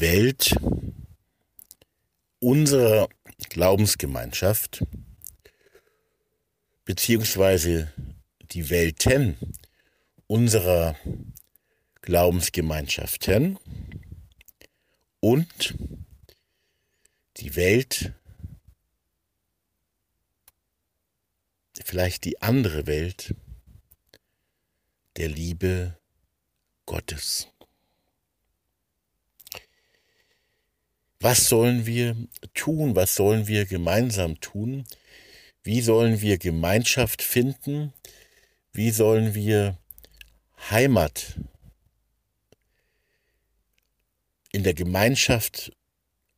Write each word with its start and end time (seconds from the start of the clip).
Welt 0.00 0.54
unserer 2.38 3.08
Glaubensgemeinschaft 3.50 4.82
beziehungsweise 6.84 7.92
die 8.52 8.70
Welten 8.70 9.36
unserer 10.26 10.96
Glaubensgemeinschaften 12.02 13.58
und 15.20 15.74
die 17.36 17.54
Welt, 17.56 18.12
vielleicht 21.84 22.24
die 22.24 22.40
andere 22.40 22.86
Welt 22.86 23.34
der 25.16 25.28
Liebe 25.28 25.98
Gottes. 26.86 27.48
Was 31.20 31.48
sollen 31.48 31.84
wir 31.84 32.16
tun? 32.54 32.96
Was 32.96 33.14
sollen 33.14 33.46
wir 33.46 33.66
gemeinsam 33.66 34.40
tun? 34.40 34.86
Wie 35.62 35.82
sollen 35.82 36.22
wir 36.22 36.38
Gemeinschaft 36.38 37.20
finden? 37.20 37.92
Wie 38.72 38.90
sollen 38.90 39.34
wir 39.34 39.76
Heimat 40.70 41.38
in 44.52 44.64
der 44.64 44.72
Gemeinschaft 44.72 45.76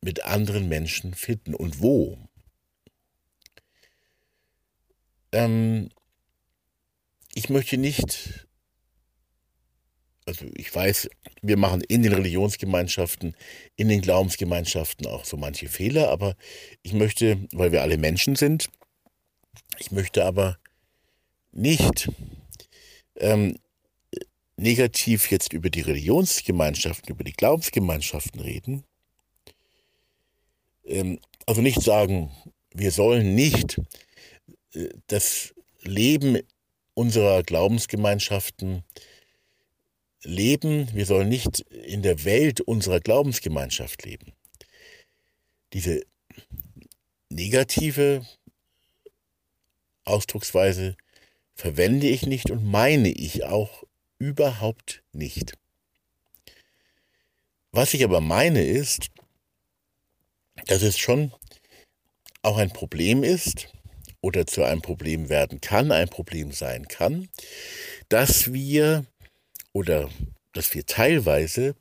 mit 0.01 0.25
anderen 0.25 0.67
Menschen 0.67 1.13
finden 1.13 1.55
und 1.55 1.81
wo? 1.81 2.17
Ähm, 5.31 5.89
ich 7.33 7.49
möchte 7.49 7.77
nicht 7.77 8.47
also 10.25 10.45
ich 10.55 10.73
weiß, 10.73 11.09
wir 11.41 11.57
machen 11.57 11.81
in 11.81 12.03
den 12.03 12.13
Religionsgemeinschaften, 12.13 13.35
in 13.75 13.89
den 13.89 14.01
Glaubensgemeinschaften 14.01 15.07
auch 15.07 15.25
so 15.25 15.37
manche 15.37 15.67
Fehler, 15.67 16.09
aber 16.09 16.35
ich 16.81 16.93
möchte, 16.93 17.37
weil 17.51 17.71
wir 17.71 17.81
alle 17.81 17.97
Menschen 17.97 18.35
sind, 18.35 18.69
ich 19.79 19.91
möchte 19.91 20.25
aber 20.25 20.57
nicht 21.51 22.09
ähm, 23.17 23.57
negativ 24.57 25.29
jetzt 25.31 25.53
über 25.53 25.69
die 25.69 25.81
Religionsgemeinschaften, 25.81 27.13
über 27.13 27.23
die 27.23 27.33
Glaubensgemeinschaften 27.33 28.39
reden. 28.39 28.83
Ähm, 30.85 31.19
also 31.45 31.61
nicht 31.61 31.81
sagen, 31.81 32.31
wir 32.73 32.91
sollen 32.91 33.35
nicht 33.35 33.79
äh, 34.73 34.89
das 35.07 35.53
Leben 35.81 36.39
unserer 36.93 37.43
Glaubensgemeinschaften 37.43 38.83
leben, 40.23 40.89
wir 40.93 41.05
sollen 41.05 41.29
nicht 41.29 41.61
in 41.61 42.01
der 42.01 42.23
Welt 42.23 42.61
unserer 42.61 42.99
Glaubensgemeinschaft 42.99 44.03
leben. 44.03 44.33
Diese 45.73 46.01
negative 47.29 48.25
Ausdrucksweise 50.05 50.95
verwende 51.55 52.07
ich 52.07 52.25
nicht 52.25 52.51
und 52.51 52.65
meine 52.65 53.09
ich 53.09 53.43
auch 53.43 53.83
überhaupt 54.19 55.03
nicht. 55.11 55.57
Was 57.71 57.93
ich 57.93 58.03
aber 58.03 58.21
meine 58.21 58.63
ist, 58.63 59.09
dass 60.67 60.81
es 60.81 60.97
schon 60.97 61.33
auch 62.41 62.57
ein 62.57 62.71
Problem 62.71 63.23
ist 63.23 63.73
oder 64.21 64.45
zu 64.45 64.63
einem 64.63 64.81
Problem 64.81 65.29
werden 65.29 65.59
kann, 65.59 65.91
ein 65.91 66.09
Problem 66.09 66.51
sein 66.51 66.87
kann, 66.87 67.29
dass 68.09 68.53
wir 68.53 69.05
oder 69.73 70.09
dass 70.53 70.73
wir 70.73 70.85
teilweise 70.85 71.75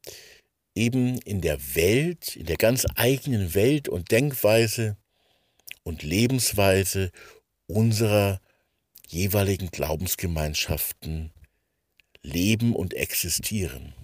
eben 0.75 1.19
in 1.19 1.41
der 1.41 1.59
Welt, 1.77 2.37
in 2.37 2.47
der 2.47 2.57
ganz 2.57 2.87
eigenen 2.97 3.55
Welt 3.55 3.89
und 3.89 4.11
Denkweise 4.11 4.97
und 5.85 6.03
Lebensweise 6.03 7.13
unserer 7.67 8.41
jeweiligen 9.07 9.70
Glaubensgemeinschaften 9.70 11.30
leben 12.23 12.75
und 12.75 12.95
existieren. 12.95 13.95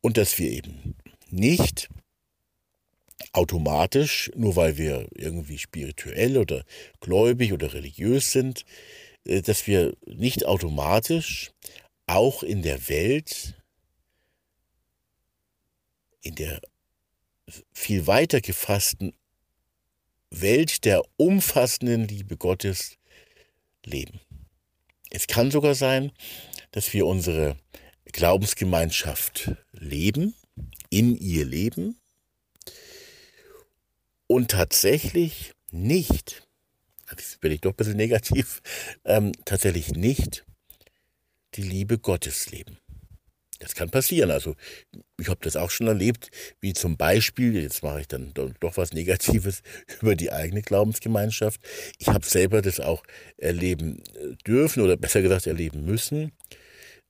Und 0.00 0.16
dass 0.16 0.38
wir 0.38 0.50
eben 0.50 0.96
nicht 1.30 1.88
automatisch, 3.32 4.30
nur 4.34 4.56
weil 4.56 4.76
wir 4.76 5.08
irgendwie 5.14 5.58
spirituell 5.58 6.36
oder 6.36 6.64
gläubig 7.00 7.52
oder 7.52 7.72
religiös 7.72 8.32
sind, 8.32 8.64
dass 9.28 9.66
wir 9.66 9.94
nicht 10.06 10.46
automatisch 10.46 11.52
auch 12.06 12.42
in 12.42 12.62
der 12.62 12.88
Welt, 12.88 13.54
in 16.22 16.34
der 16.34 16.60
viel 17.72 18.06
weiter 18.06 18.40
gefassten 18.40 19.14
Welt 20.30 20.84
der 20.84 21.02
umfassenden 21.16 22.06
Liebe 22.06 22.36
Gottes 22.36 22.96
leben. 23.84 24.20
Es 25.10 25.26
kann 25.26 25.50
sogar 25.50 25.74
sein, 25.74 26.12
dass 26.70 26.92
wir 26.92 27.06
unsere 27.06 27.56
Glaubensgemeinschaft 28.06 29.52
leben, 29.72 30.34
in 30.90 31.16
ihr 31.16 31.44
leben 31.44 31.98
und 34.26 34.50
tatsächlich 34.50 35.54
nicht 35.70 36.47
jetzt 37.10 37.40
bin 37.40 37.52
ich 37.52 37.60
doch 37.60 37.70
ein 37.70 37.76
bisschen 37.76 37.96
negativ, 37.96 38.60
ähm, 39.04 39.32
tatsächlich 39.44 39.92
nicht 39.92 40.44
die 41.54 41.62
Liebe 41.62 41.98
Gottes 41.98 42.50
leben. 42.50 42.78
Das 43.60 43.74
kann 43.74 43.90
passieren. 43.90 44.30
Also 44.30 44.54
ich 45.18 45.28
habe 45.28 45.40
das 45.42 45.56
auch 45.56 45.70
schon 45.70 45.88
erlebt, 45.88 46.30
wie 46.60 46.74
zum 46.74 46.96
Beispiel, 46.96 47.60
jetzt 47.60 47.82
mache 47.82 48.00
ich 48.02 48.08
dann 48.08 48.32
doch 48.32 48.76
was 48.76 48.92
Negatives 48.92 49.62
über 50.00 50.14
die 50.14 50.30
eigene 50.30 50.62
Glaubensgemeinschaft. 50.62 51.60
Ich 51.98 52.08
habe 52.08 52.24
selber 52.24 52.62
das 52.62 52.78
auch 52.78 53.02
erleben 53.36 54.02
äh, 54.14 54.36
dürfen 54.46 54.82
oder 54.82 54.96
besser 54.96 55.22
gesagt 55.22 55.46
erleben 55.46 55.84
müssen, 55.84 56.32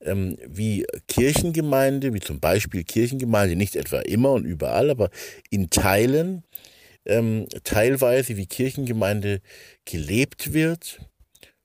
ähm, 0.01 0.39
wie 0.47 0.87
Kirchengemeinde, 1.07 2.15
wie 2.15 2.21
zum 2.21 2.41
Beispiel 2.41 2.85
Kirchengemeinde, 2.85 3.57
nicht 3.57 3.77
etwa 3.77 4.01
immer 4.01 4.33
und 4.33 4.45
überall, 4.45 4.91
aber 4.91 5.11
in 5.51 5.69
Teilen 5.69 6.45
ähm, 7.09 7.47
teilweise 7.65 8.37
wie 8.37 8.47
Kirchengemeinde 8.47 9.41
gelebt 9.85 10.53
wird, 10.53 11.01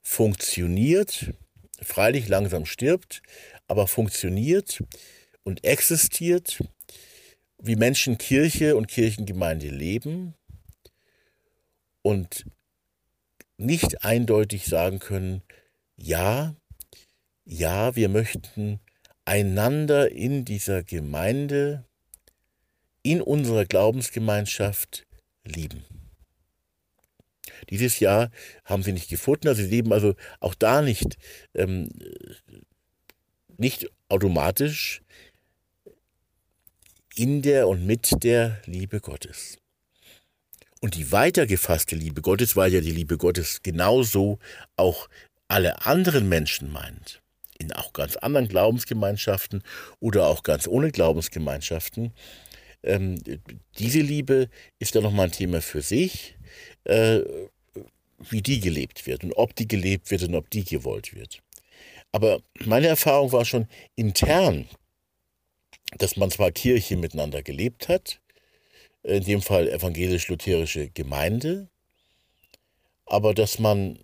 funktioniert, 0.01 1.33
freilich 1.81 2.27
langsam 2.27 2.65
stirbt, 2.65 3.21
aber 3.67 3.87
funktioniert 3.87 4.83
und 5.43 5.63
existiert, 5.63 6.63
wie 7.57 7.75
Menschen 7.75 8.17
Kirche 8.17 8.75
und 8.75 8.87
Kirchengemeinde 8.87 9.67
leben 9.67 10.33
und 12.01 12.45
nicht 13.57 14.03
eindeutig 14.03 14.65
sagen 14.65 14.99
können, 14.99 15.41
ja, 15.95 16.55
ja, 17.45 17.95
wir 17.95 18.09
möchten 18.09 18.79
einander 19.25 20.11
in 20.11 20.43
dieser 20.43 20.83
Gemeinde, 20.83 21.85
in 23.03 23.21
unserer 23.21 23.65
Glaubensgemeinschaft 23.65 25.05
lieben. 25.43 25.83
Dieses 27.69 27.99
Jahr 27.99 28.29
haben 28.65 28.83
sie 28.83 28.93
nicht 28.93 29.09
gefunden, 29.09 29.47
also 29.47 29.61
sie 29.61 29.69
leben 29.69 29.93
also 29.93 30.15
auch 30.39 30.55
da 30.55 30.81
nicht, 30.81 31.17
ähm, 31.53 31.89
nicht 33.57 33.89
automatisch 34.09 35.01
in 37.15 37.41
der 37.41 37.67
und 37.67 37.85
mit 37.85 38.23
der 38.23 38.61
Liebe 38.65 38.99
Gottes. 38.99 39.57
Und 40.81 40.95
die 40.95 41.11
weitergefasste 41.11 41.95
Liebe 41.95 42.21
Gottes, 42.21 42.55
weil 42.55 42.73
ja 42.73 42.81
die 42.81 42.91
Liebe 42.91 43.17
Gottes 43.17 43.61
genauso 43.63 44.39
auch 44.75 45.07
alle 45.47 45.85
anderen 45.85 46.27
Menschen 46.27 46.71
meint, 46.71 47.21
in 47.57 47.71
auch 47.71 47.93
ganz 47.93 48.17
anderen 48.17 48.47
Glaubensgemeinschaften 48.47 49.63
oder 49.99 50.27
auch 50.27 50.43
ganz 50.43 50.67
ohne 50.67 50.91
Glaubensgemeinschaften, 50.91 52.13
ähm, 52.83 53.21
diese 53.79 53.99
Liebe 53.99 54.49
ist 54.79 54.95
dann 54.95 55.03
nochmal 55.03 55.27
ein 55.27 55.31
Thema 55.31 55.61
für 55.61 55.81
sich, 55.81 56.37
äh, 56.83 57.21
wie 58.29 58.41
die 58.41 58.59
gelebt 58.59 59.05
wird 59.07 59.23
und 59.23 59.33
ob 59.33 59.55
die 59.55 59.67
gelebt 59.67 60.11
wird 60.11 60.23
und 60.23 60.35
ob 60.35 60.49
die 60.49 60.63
gewollt 60.63 61.15
wird. 61.15 61.41
Aber 62.11 62.41
meine 62.65 62.87
Erfahrung 62.87 63.31
war 63.31 63.45
schon 63.45 63.67
intern, 63.95 64.67
dass 65.97 66.15
man 66.15 66.31
zwar 66.31 66.51
Kirche 66.51 66.95
miteinander 66.95 67.41
gelebt 67.41 67.87
hat, 67.87 68.19
in 69.03 69.23
dem 69.23 69.41
Fall 69.41 69.67
evangelisch-lutherische 69.67 70.89
Gemeinde, 70.89 71.69
aber 73.05 73.33
dass 73.33 73.59
man 73.59 73.99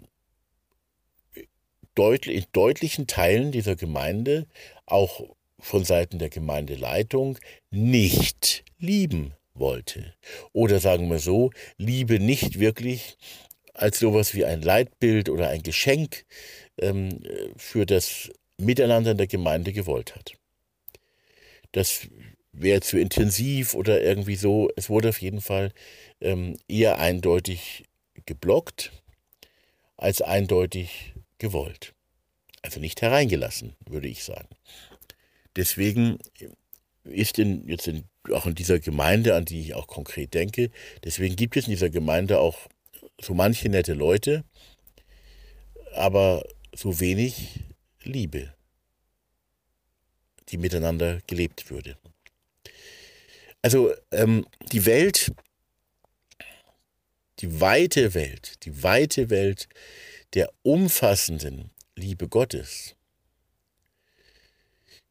deutlich, 1.96 2.38
in 2.38 2.46
deutlichen 2.52 3.08
Teilen 3.08 3.52
dieser 3.52 3.76
Gemeinde 3.76 4.48
auch 4.86 5.22
von 5.60 5.84
Seiten 5.84 6.20
der 6.20 6.30
Gemeindeleitung 6.30 7.38
nicht 7.70 8.64
lieben 8.78 9.34
wollte. 9.54 10.14
Oder 10.54 10.80
sagen 10.80 11.10
wir 11.10 11.20
so, 11.20 11.52
Liebe 11.78 12.20
nicht 12.20 12.60
wirklich 12.60 13.18
als 13.74 14.00
sowas 14.00 14.34
wie 14.34 14.46
ein 14.46 14.62
Leitbild 14.62 15.30
oder 15.30 15.50
ein 15.50 15.64
Geschenk 15.64 16.26
ähm, 16.80 17.22
für 17.56 17.86
das 17.86 18.30
Miteinander 18.58 19.12
in 19.12 19.18
der 19.18 19.28
Gemeinde 19.28 19.72
gewollt 19.74 20.16
hat. 20.16 20.34
das 21.72 22.08
wäre 22.52 22.82
zu 22.82 22.98
intensiv 23.00 23.74
oder 23.74 24.02
irgendwie 24.02 24.36
so. 24.36 24.70
Es 24.76 24.90
wurde 24.90 25.10
auf 25.10 25.22
jeden 25.22 25.42
Fall 25.42 25.72
ähm, 26.20 26.58
eher 26.68 27.00
eindeutig 27.00 27.86
geblockt 28.26 28.92
als 29.98 30.22
eindeutig 30.22 31.14
gewollt. 31.38 31.94
Also 32.62 32.80
nicht 32.80 33.02
hereingelassen, 33.02 33.76
würde 33.86 34.08
ich 34.08 34.24
sagen. 34.24 34.50
Deswegen 35.56 36.20
ist 37.04 37.40
in, 37.40 37.68
jetzt 37.68 37.88
in, 37.88 38.06
auch 38.32 38.46
in 38.46 38.56
dieser 38.56 38.80
Gemeinde, 38.80 39.36
an 39.36 39.46
die 39.46 39.62
ich 39.62 39.74
auch 39.74 39.88
konkret 39.88 40.34
denke, 40.34 40.70
deswegen 41.04 41.36
gibt 41.36 41.58
es 41.58 41.66
in 41.66 41.72
dieser 41.72 41.90
Gemeinde 41.90 42.40
auch 42.40 42.68
so 43.22 43.34
manche 43.34 43.70
nette 43.70 43.94
Leute, 43.94 44.44
aber 45.94 46.44
so 46.74 47.00
wenig 47.00 47.62
Liebe, 48.04 48.54
die 50.50 50.58
miteinander 50.58 51.20
gelebt 51.28 51.70
würde. 51.70 51.98
Also 53.62 53.94
ähm, 54.12 54.46
die 54.72 54.86
Welt, 54.86 55.34
die 57.40 57.60
weite 57.60 58.14
Welt, 58.14 58.64
die 58.64 58.84
weite 58.84 59.30
Welt 59.30 59.68
der 60.34 60.52
umfassenden 60.62 61.72
Liebe 61.96 62.28
Gottes, 62.28 62.96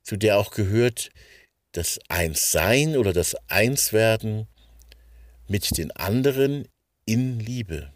zu 0.08 0.16
der 0.16 0.38
auch 0.38 0.52
gehört 0.52 1.10
das 1.72 2.00
Einssein 2.08 2.96
oder 2.96 3.12
das 3.12 3.36
Einswerden 3.48 4.48
mit 5.48 5.76
den 5.76 5.90
anderen 5.90 6.66
in 7.04 7.38
Liebe. 7.38 7.92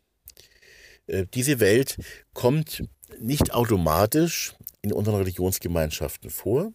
Äh, 1.06 1.24
diese 1.32 1.58
Welt 1.58 1.96
kommt 2.34 2.84
nicht 3.18 3.54
automatisch 3.54 4.54
in 4.82 4.92
unseren 4.92 5.16
Religionsgemeinschaften 5.16 6.28
vor, 6.28 6.74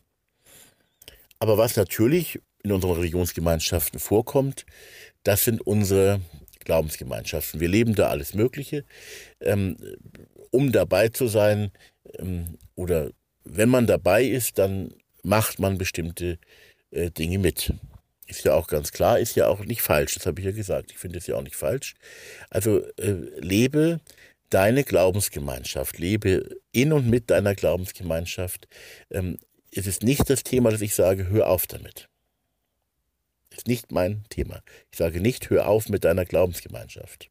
aber 1.37 1.59
was 1.59 1.75
natürlich 1.75 2.39
in 2.63 2.71
unseren 2.71 2.93
Religionsgemeinschaften 2.93 3.99
vorkommt, 3.99 4.65
das 5.21 5.43
sind 5.43 5.61
unsere 5.61 6.19
Glaubensgemeinschaften. 6.65 7.59
Wir 7.59 7.69
leben 7.69 7.93
da 7.93 8.07
alles 8.07 8.33
Mögliche. 8.33 8.85
Ähm, 9.39 9.77
um 10.49 10.71
dabei 10.71 11.09
zu 11.09 11.27
sein 11.27 11.71
ähm, 12.17 12.57
oder 12.73 13.11
wenn 13.43 13.69
man 13.69 13.85
dabei 13.85 14.23
ist, 14.23 14.57
dann 14.57 14.93
macht 15.27 15.59
man 15.59 15.77
bestimmte 15.77 16.39
äh, 16.91 17.11
Dinge 17.11 17.37
mit. 17.37 17.73
Ist 18.27 18.45
ja 18.45 18.53
auch 18.53 18.67
ganz 18.67 18.91
klar, 18.91 19.19
ist 19.19 19.35
ja 19.35 19.47
auch 19.47 19.59
nicht 19.59 19.81
falsch, 19.81 20.15
das 20.15 20.25
habe 20.25 20.39
ich 20.39 20.45
ja 20.45 20.51
gesagt. 20.51 20.91
Ich 20.91 20.97
finde 20.97 21.19
es 21.19 21.27
ja 21.27 21.35
auch 21.35 21.41
nicht 21.41 21.55
falsch. 21.55 21.95
Also 22.49 22.79
äh, 22.97 23.11
lebe 23.39 23.99
deine 24.49 24.83
Glaubensgemeinschaft, 24.83 25.97
lebe 25.97 26.57
in 26.71 26.93
und 26.93 27.09
mit 27.09 27.29
deiner 27.29 27.55
Glaubensgemeinschaft. 27.55 28.67
Ähm, 29.11 29.37
es 29.71 29.85
ist 29.85 30.03
nicht 30.03 30.29
das 30.29 30.43
Thema, 30.43 30.71
dass 30.71 30.81
ich 30.81 30.95
sage, 30.95 31.27
hör 31.27 31.47
auf 31.49 31.67
damit. 31.67 32.07
Ist 33.49 33.67
nicht 33.67 33.91
mein 33.91 34.23
Thema. 34.29 34.61
Ich 34.91 34.97
sage 34.97 35.19
nicht, 35.19 35.49
hör 35.49 35.67
auf 35.67 35.89
mit 35.89 36.05
deiner 36.05 36.25
Glaubensgemeinschaft. 36.25 37.29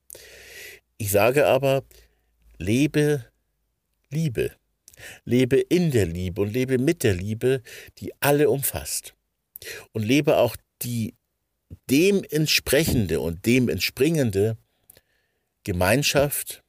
Ich 0.98 1.10
sage 1.10 1.46
aber, 1.46 1.82
lebe 2.58 3.24
Liebe. 4.10 4.52
Lebe 5.24 5.58
in 5.58 5.90
der 5.90 6.06
Liebe 6.06 6.40
und 6.42 6.52
lebe 6.52 6.78
mit 6.78 7.02
der 7.02 7.14
Liebe, 7.14 7.62
die 7.98 8.12
alle 8.20 8.50
umfasst. 8.50 9.14
Und 9.92 10.04
lebe 10.04 10.36
auch 10.38 10.56
die 10.82 11.14
dem 11.90 12.24
entsprechende 12.30 13.20
und 13.20 13.44
dem 13.46 13.68
entspringende 13.68 14.56
Gemeinschaft, 15.64 16.62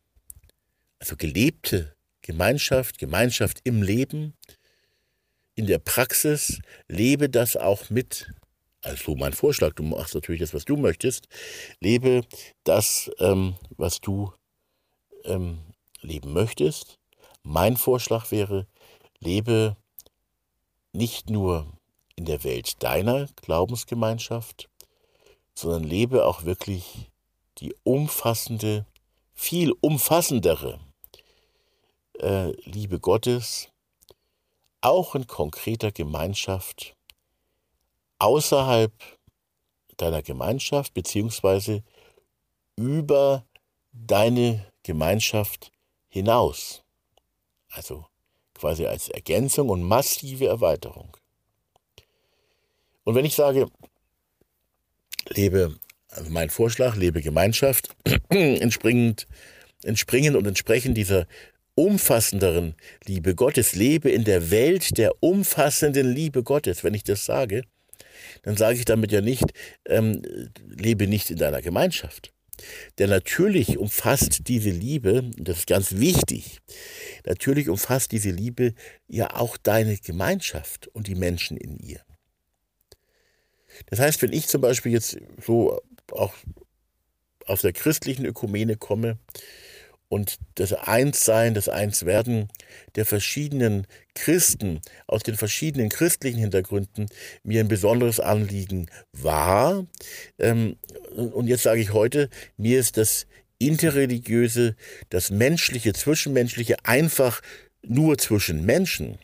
also 1.00 1.16
gelebte 1.16 1.96
Gemeinschaft, 2.22 2.98
Gemeinschaft 2.98 3.60
im 3.64 3.84
Leben, 3.84 4.34
in 5.56 5.68
der 5.68 5.80
Praxis, 5.80 6.60
lebe 6.88 7.30
das 7.30 7.56
auch 7.58 7.90
mit 7.90 8.28
also 8.82 9.16
mein 9.16 9.34
Vorschlag, 9.34 9.74
du 9.74 9.84
machst 9.84 10.16
natürlich 10.16 10.42
das, 10.42 10.54
was 10.54 10.66
du 10.66 10.78
möchtest, 10.78 11.28
lebe 11.80 12.22
das, 12.64 13.12
ähm, 13.20 13.56
was 13.76 14.00
du 14.00 14.32
ähm, 15.26 15.60
leben 16.02 16.34
möchtest. 16.34 17.00
Mein 17.50 17.78
Vorschlag 17.78 18.30
wäre, 18.32 18.68
lebe 19.20 19.78
nicht 20.92 21.30
nur 21.30 21.72
in 22.18 22.26
der 22.26 22.44
Welt 22.44 22.84
deiner 22.84 23.28
Glaubensgemeinschaft, 23.38 24.70
sondern 25.56 25.86
lebe 25.86 26.26
auch 26.26 26.44
wirklich 26.44 27.10
die 27.60 27.74
umfassende, 27.84 28.86
viel 29.34 29.72
umfassendere 29.80 30.82
äh, 32.20 32.52
Liebe 32.70 33.00
Gottes, 33.00 33.70
auch 34.82 35.16
in 35.16 35.26
konkreter 35.26 35.94
Gemeinschaft 35.94 36.98
außerhalb 38.20 38.92
deiner 39.96 40.22
Gemeinschaft 40.22 40.94
beziehungsweise 40.94 41.82
über 42.76 43.46
deine 43.94 44.70
Gemeinschaft 44.84 45.72
hinaus. 46.10 46.84
Also 47.78 48.06
quasi 48.56 48.88
als 48.88 49.10
Ergänzung 49.10 49.70
und 49.70 49.84
massive 49.84 50.48
Erweiterung. 50.48 51.16
Und 53.04 53.14
wenn 53.14 53.24
ich 53.24 53.36
sage, 53.36 53.68
lebe, 55.30 55.76
also 56.10 56.32
mein 56.32 56.50
Vorschlag, 56.50 56.96
lebe 56.96 57.22
Gemeinschaft, 57.22 57.96
entspringend, 58.30 59.28
entspringend 59.84 60.36
und 60.36 60.48
entsprechend 60.48 60.98
dieser 60.98 61.28
umfassenderen 61.76 62.74
Liebe 63.06 63.36
Gottes, 63.36 63.76
lebe 63.76 64.10
in 64.10 64.24
der 64.24 64.50
Welt 64.50 64.98
der 64.98 65.12
umfassenden 65.22 66.12
Liebe 66.12 66.42
Gottes, 66.42 66.84
wenn 66.84 66.96
ich 66.96 67.04
das 67.04 67.26
sage, 67.26 67.62
dann 68.42 68.58
sage 68.58 68.80
ich 68.80 68.86
damit 68.86 69.12
ja 69.12 69.22
nicht, 69.22 69.46
ähm, 69.86 70.24
lebe 70.66 71.06
nicht 71.06 71.30
in 71.30 71.38
deiner 71.38 71.62
Gemeinschaft. 71.62 72.34
Denn 72.98 73.10
natürlich 73.10 73.78
umfasst 73.78 74.48
diese 74.48 74.70
Liebe, 74.70 75.30
das 75.38 75.60
ist 75.60 75.68
ganz 75.68 75.96
wichtig, 75.96 76.60
natürlich 77.26 77.70
umfasst 77.70 78.12
diese 78.12 78.32
Liebe 78.32 78.74
ja 79.08 79.36
auch 79.36 79.58
deine 79.58 79.98
Gemeinschaft 79.98 80.88
und 80.88 81.08
die 81.08 81.16
Menschen 81.16 81.58
in 81.58 81.78
ihr. 81.78 82.02
Das 83.88 84.00
heißt, 84.00 84.22
wenn 84.22 84.34
ich 84.34 84.48
zum 84.48 84.62
Beispiel 84.62 84.92
jetzt 84.92 85.18
so 85.40 85.80
auch 86.12 86.34
aus 87.46 87.62
der 87.62 87.74
christlichen 87.74 88.26
Ökumene 88.26 88.76
komme 88.76 89.20
und 90.10 90.38
das 90.56 90.74
Einssein, 90.74 91.54
das 91.54 91.70
Einswerden 91.70 92.48
der 92.96 93.06
verschiedenen 93.06 93.88
Christen 94.16 94.82
aus 95.06 95.24
den 95.24 95.36
verschiedenen 95.36 95.90
christlichen 95.90 96.40
Hintergründen 96.40 97.08
mir 97.44 97.60
ein 97.60 97.68
besonderes 97.68 98.20
Anliegen 98.20 98.88
war. 99.12 99.86
Ähm, 100.40 100.78
und 101.16 101.48
jetzt 101.48 101.64
sage 101.64 101.82
ich 101.82 101.94
heute, 101.94 102.30
mir 102.58 102.80
ist 102.80 102.98
das 102.98 103.28
interreligiöse, 103.60 104.76
das 105.10 105.32
menschliche, 105.32 105.94
zwischenmenschliche 105.94 106.86
einfach 106.86 107.42
nur 107.82 108.18
zwischen 108.18 108.66
Menschen 108.66 109.18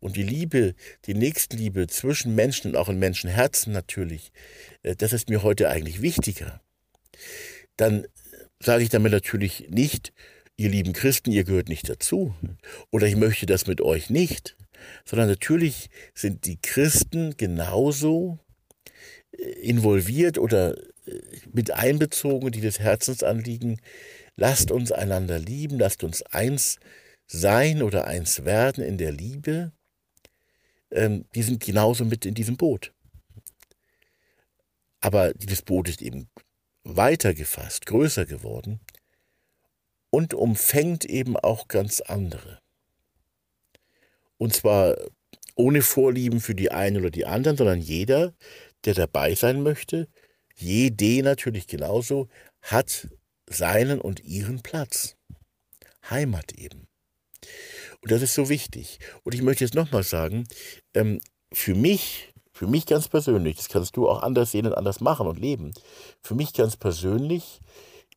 und 0.00 0.16
die 0.16 0.22
Liebe, 0.22 0.74
die 1.06 1.14
Nächstenliebe 1.14 1.86
zwischen 1.86 2.34
Menschen 2.34 2.70
und 2.70 2.76
auch 2.76 2.88
in 2.88 2.98
Menschenherzen 2.98 3.72
natürlich, 3.72 4.32
äh, 4.82 4.96
das 4.96 5.12
ist 5.12 5.28
mir 5.28 5.42
heute 5.42 5.68
eigentlich 5.68 6.02
wichtiger. 6.02 6.60
Dann 7.76 8.06
sage 8.60 8.82
ich 8.82 8.88
damit 8.88 9.12
natürlich 9.12 9.68
nicht, 9.70 10.12
ihr 10.56 10.68
lieben 10.68 10.92
Christen, 10.92 11.32
ihr 11.32 11.44
gehört 11.44 11.68
nicht 11.68 11.88
dazu. 11.88 12.34
Oder 12.90 13.06
ich 13.06 13.16
möchte 13.16 13.46
das 13.46 13.66
mit 13.66 13.80
euch 13.80 14.10
nicht. 14.10 14.56
Sondern 15.04 15.28
natürlich 15.28 15.90
sind 16.14 16.46
die 16.46 16.60
Christen 16.60 17.36
genauso 17.36 18.38
äh, 19.32 19.42
involviert 19.42 20.38
oder 20.38 20.76
äh, 21.06 21.20
mit 21.52 21.72
einbezogen, 21.72 22.50
die 22.50 22.60
das 22.60 22.78
Herzensanliegen, 22.78 23.80
lasst 24.36 24.70
uns 24.70 24.92
einander 24.92 25.38
lieben, 25.38 25.78
lasst 25.78 26.04
uns 26.04 26.22
eins 26.22 26.78
sein 27.26 27.82
oder 27.82 28.06
eins 28.06 28.44
werden 28.44 28.82
in 28.82 28.98
der 28.98 29.12
Liebe, 29.12 29.72
ähm, 30.90 31.26
die 31.34 31.42
sind 31.42 31.62
genauso 31.62 32.04
mit 32.04 32.24
in 32.24 32.34
diesem 32.34 32.56
Boot. 32.56 32.92
Aber 35.00 35.32
dieses 35.34 35.62
Boot 35.62 35.88
ist 35.88 36.02
eben 36.02 36.28
weiter 36.96 37.34
gefasst, 37.34 37.86
größer 37.86 38.26
geworden 38.26 38.80
und 40.10 40.34
umfängt 40.34 41.04
eben 41.04 41.36
auch 41.36 41.68
ganz 41.68 42.00
andere. 42.00 42.60
Und 44.38 44.54
zwar 44.54 44.96
ohne 45.54 45.82
Vorlieben 45.82 46.40
für 46.40 46.54
die 46.54 46.70
einen 46.70 46.98
oder 46.98 47.10
die 47.10 47.26
anderen, 47.26 47.56
sondern 47.56 47.80
jeder, 47.80 48.34
der 48.84 48.94
dabei 48.94 49.34
sein 49.34 49.62
möchte, 49.62 50.08
jede 50.54 51.22
natürlich 51.22 51.66
genauso, 51.66 52.28
hat 52.62 53.08
seinen 53.46 54.00
und 54.00 54.20
ihren 54.24 54.62
Platz. 54.62 55.16
Heimat 56.08 56.52
eben. 56.52 56.86
Und 58.00 58.12
das 58.12 58.22
ist 58.22 58.34
so 58.34 58.48
wichtig. 58.48 58.98
Und 59.24 59.34
ich 59.34 59.42
möchte 59.42 59.64
jetzt 59.64 59.74
nochmal 59.74 60.04
sagen, 60.04 60.46
ähm, 60.94 61.20
für 61.52 61.74
mich 61.74 62.32
für 62.58 62.66
mich 62.66 62.86
ganz 62.86 63.06
persönlich, 63.06 63.56
das 63.56 63.68
kannst 63.68 63.96
du 63.96 64.08
auch 64.08 64.20
anders 64.20 64.50
sehen 64.50 64.66
und 64.66 64.74
anders 64.74 65.00
machen 65.00 65.28
und 65.28 65.38
leben. 65.38 65.72
Für 66.20 66.34
mich 66.34 66.52
ganz 66.52 66.76
persönlich 66.76 67.60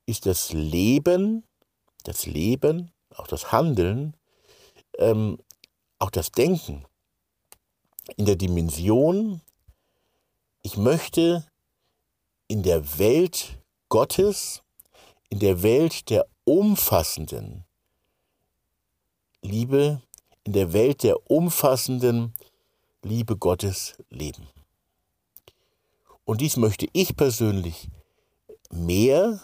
ist 0.08 0.26
das 0.26 0.52
Leben, 0.52 1.44
das 2.06 2.26
Leben, 2.26 2.90
auch 3.16 3.28
das 3.28 3.52
Handeln, 3.52 4.18
ähm, 4.98 5.38
auch 6.00 6.10
das 6.10 6.32
Denken 6.32 6.86
in 8.18 8.26
der 8.26 8.36
Dimension 8.36 9.42
ich 10.64 10.76
möchte 10.76 11.46
in 12.48 12.64
der 12.64 12.98
Welt 12.98 13.60
Gottes, 13.90 14.64
in 15.30 15.38
der 15.38 15.62
Welt 15.62 16.10
der 16.10 16.26
umfassenden 16.46 17.66
Liebe, 19.44 20.02
in 20.44 20.54
der 20.54 20.74
Welt 20.74 21.04
der 21.04 21.30
umfassenden 21.30 22.34
Liebe 23.04 23.36
Gottes 23.36 23.96
leben. 24.10 24.48
Und 26.24 26.42
dies 26.42 26.58
möchte 26.58 26.88
ich 26.94 27.16
persönlich 27.16 27.90
mehr 28.72 29.40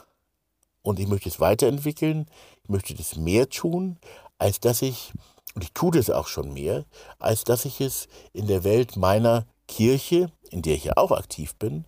und 0.84 1.00
ich 1.00 1.08
möchte 1.08 1.28
es 1.30 1.40
weiterentwickeln, 1.40 2.28
ich 2.64 2.70
möchte 2.70 2.94
das 2.94 3.16
mehr 3.16 3.50
tun, 3.50 3.98
als 4.38 4.60
dass 4.60 4.82
ich, 4.82 5.12
und 5.56 5.64
ich 5.64 5.74
tue 5.74 5.92
das 5.92 6.10
auch 6.10 6.28
schon 6.28 6.54
mehr, 6.54 6.86
als 7.20 7.44
dass 7.44 7.66
ich 7.66 7.82
es 7.82 8.08
in 8.32 8.48
der 8.48 8.64
Welt 8.64 8.96
meiner 8.96 9.46
Kirche, 9.68 10.32
in 10.50 10.62
der 10.62 10.76
ich 10.76 10.86
ja 10.86 10.94
auch 10.96 11.12
aktiv 11.12 11.56
bin, 11.56 11.86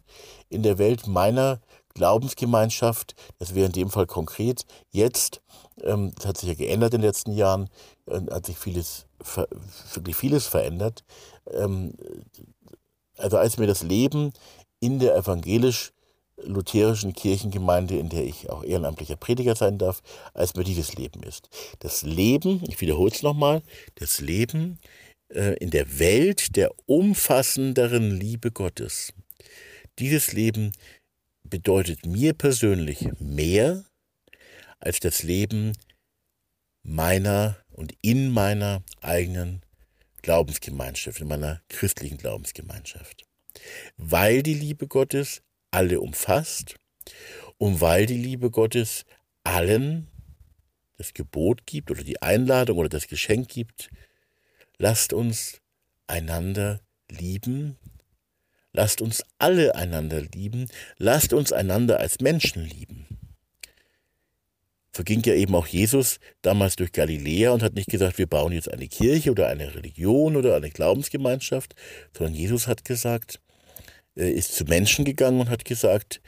in 0.49 0.63
der 0.63 0.77
Welt 0.79 1.07
meiner 1.07 1.61
Glaubensgemeinschaft, 1.93 3.15
das 3.37 3.55
wäre 3.55 3.67
in 3.67 3.71
dem 3.71 3.89
Fall 3.89 4.05
konkret 4.05 4.65
jetzt, 4.89 5.41
ähm, 5.83 6.11
das 6.15 6.25
hat 6.25 6.37
sich 6.37 6.49
ja 6.49 6.55
geändert 6.55 6.93
in 6.93 7.01
den 7.01 7.07
letzten 7.07 7.31
Jahren, 7.31 7.69
äh, 8.07 8.19
hat 8.31 8.45
sich 8.45 8.57
vieles, 8.57 9.05
wirklich 9.93 10.15
vieles 10.15 10.45
verändert. 10.47 11.03
Ähm, 11.53 11.93
also 13.17 13.37
als 13.37 13.57
mir 13.57 13.67
das 13.67 13.83
Leben 13.83 14.31
in 14.79 14.99
der 14.99 15.15
evangelisch-lutherischen 15.15 17.13
Kirchengemeinde, 17.13 17.97
in 17.97 18.09
der 18.09 18.23
ich 18.23 18.49
auch 18.49 18.63
ehrenamtlicher 18.63 19.17
Prediger 19.17 19.55
sein 19.55 19.77
darf, 19.77 20.01
als 20.33 20.55
mir 20.55 20.63
dieses 20.63 20.95
Leben 20.95 21.21
ist. 21.23 21.49
Das 21.79 22.01
Leben, 22.03 22.63
ich 22.67 22.79
wiederhole 22.79 23.11
es 23.11 23.23
nochmal, 23.23 23.61
das 23.95 24.21
Leben 24.21 24.79
äh, 25.29 25.55
in 25.57 25.69
der 25.69 25.99
Welt 25.99 26.55
der 26.55 26.71
umfassenderen 26.85 28.17
Liebe 28.17 28.51
Gottes. 28.51 29.13
Dieses 29.99 30.31
Leben 30.31 30.71
bedeutet 31.43 32.05
mir 32.05 32.33
persönlich 32.33 33.09
mehr 33.19 33.83
als 34.79 34.99
das 34.99 35.23
Leben 35.23 35.73
meiner 36.83 37.57
und 37.71 37.93
in 38.01 38.31
meiner 38.31 38.81
eigenen 39.01 39.61
Glaubensgemeinschaft, 40.21 41.21
in 41.21 41.27
meiner 41.27 41.61
christlichen 41.69 42.17
Glaubensgemeinschaft. 42.17 43.25
Weil 43.97 44.43
die 44.43 44.53
Liebe 44.53 44.87
Gottes 44.87 45.41
alle 45.71 46.01
umfasst 46.01 46.75
und 47.57 47.81
weil 47.81 48.05
die 48.05 48.17
Liebe 48.17 48.51
Gottes 48.51 49.05
allen 49.43 50.07
das 50.97 51.13
Gebot 51.13 51.65
gibt 51.65 51.91
oder 51.91 52.03
die 52.03 52.21
Einladung 52.21 52.77
oder 52.77 52.89
das 52.89 53.07
Geschenk 53.07 53.49
gibt, 53.49 53.89
lasst 54.77 55.13
uns 55.13 55.61
einander 56.07 56.81
lieben, 57.09 57.77
lasst 58.73 59.01
uns 59.01 59.23
alle 59.37 59.75
einander 59.75 60.21
lieben, 60.21 60.69
lasst 60.97 61.33
uns 61.33 61.51
einander 61.51 61.99
als 61.99 62.19
Menschen 62.19 62.65
lieben. 62.65 63.18
So 64.99 65.05
ging 65.05 65.21
ja 65.23 65.33
eben 65.33 65.55
auch 65.55 65.65
Jesus 65.65 66.19
damals 66.41 66.75
durch 66.75 66.91
Galiläa 66.91 67.51
und 67.51 67.63
hat 67.63 67.73
nicht 67.73 67.87
gesagt, 67.87 68.17
wir 68.17 68.27
bauen 68.27 68.51
jetzt 68.51 68.69
eine 68.69 68.89
Kirche 68.89 69.31
oder 69.31 69.47
eine 69.47 69.73
Religion 69.73 70.35
oder 70.35 70.57
eine 70.57 70.71
Glaubensgemeinschaft, 70.71 71.73
sondern 72.17 72.35
Jesus 72.35 72.67
hat 72.67 72.83
gesagt, 72.83 73.39
er 74.15 74.29
ist 74.29 74.53
zu 74.53 74.65
Menschen 74.65 75.05
gegangen 75.05 75.39
und 75.39 75.49
hat 75.49 75.63
gesagt, 75.63 76.19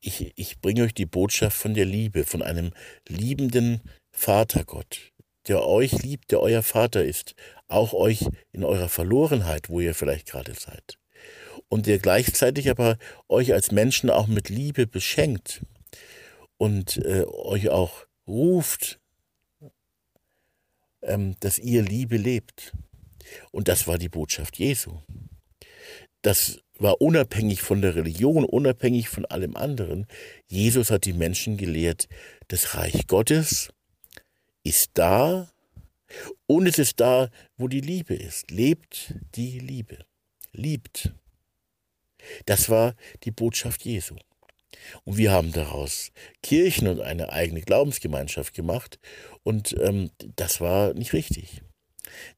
ich, 0.00 0.32
ich 0.36 0.60
bringe 0.60 0.84
euch 0.84 0.94
die 0.94 1.06
Botschaft 1.06 1.56
von 1.56 1.74
der 1.74 1.86
Liebe, 1.86 2.22
von 2.22 2.40
einem 2.40 2.70
liebenden 3.08 3.80
Vatergott, 4.12 5.10
der 5.48 5.66
euch 5.66 5.90
liebt, 6.04 6.30
der 6.30 6.40
euer 6.40 6.62
Vater 6.62 7.04
ist, 7.04 7.34
auch 7.66 7.94
euch 7.94 8.28
in 8.52 8.62
eurer 8.62 8.88
Verlorenheit, 8.88 9.70
wo 9.70 9.80
ihr 9.80 9.92
vielleicht 9.92 10.28
gerade 10.28 10.54
seid. 10.54 11.00
Und 11.68 11.86
der 11.86 11.98
gleichzeitig 11.98 12.70
aber 12.70 12.96
euch 13.28 13.52
als 13.52 13.72
Menschen 13.72 14.08
auch 14.08 14.28
mit 14.28 14.50
Liebe 14.50 14.86
beschenkt 14.86 15.62
und 16.56 16.98
äh, 16.98 17.24
euch 17.26 17.68
auch 17.68 18.06
ruft, 18.26 19.00
ähm, 21.02 21.36
dass 21.40 21.58
ihr 21.58 21.82
Liebe 21.82 22.16
lebt. 22.16 22.72
Und 23.50 23.68
das 23.68 23.86
war 23.86 23.98
die 23.98 24.08
Botschaft 24.08 24.58
Jesu. 24.58 25.00
Das 26.22 26.58
war 26.78 27.00
unabhängig 27.00 27.62
von 27.62 27.80
der 27.80 27.94
Religion, 27.94 28.44
unabhängig 28.44 29.08
von 29.08 29.24
allem 29.26 29.56
anderen. 29.56 30.06
Jesus 30.46 30.90
hat 30.90 31.04
die 31.04 31.12
Menschen 31.12 31.56
gelehrt, 31.56 32.08
das 32.48 32.74
Reich 32.74 33.06
Gottes 33.06 33.70
ist 34.62 34.92
da 34.94 35.50
und 36.46 36.66
es 36.66 36.78
ist 36.78 37.00
da, 37.00 37.30
wo 37.56 37.68
die 37.68 37.80
Liebe 37.80 38.14
ist. 38.14 38.50
Lebt 38.50 39.14
die 39.34 39.58
Liebe. 39.58 40.04
Liebt. 40.52 41.12
Das 42.46 42.68
war 42.68 42.94
die 43.24 43.30
Botschaft 43.30 43.84
Jesu. 43.84 44.16
Und 45.04 45.16
wir 45.16 45.32
haben 45.32 45.52
daraus 45.52 46.12
Kirchen 46.42 46.88
und 46.88 47.00
eine 47.00 47.32
eigene 47.32 47.60
Glaubensgemeinschaft 47.60 48.54
gemacht. 48.54 48.98
Und 49.42 49.74
ähm, 49.80 50.10
das 50.36 50.60
war 50.60 50.94
nicht 50.94 51.12
richtig. 51.12 51.62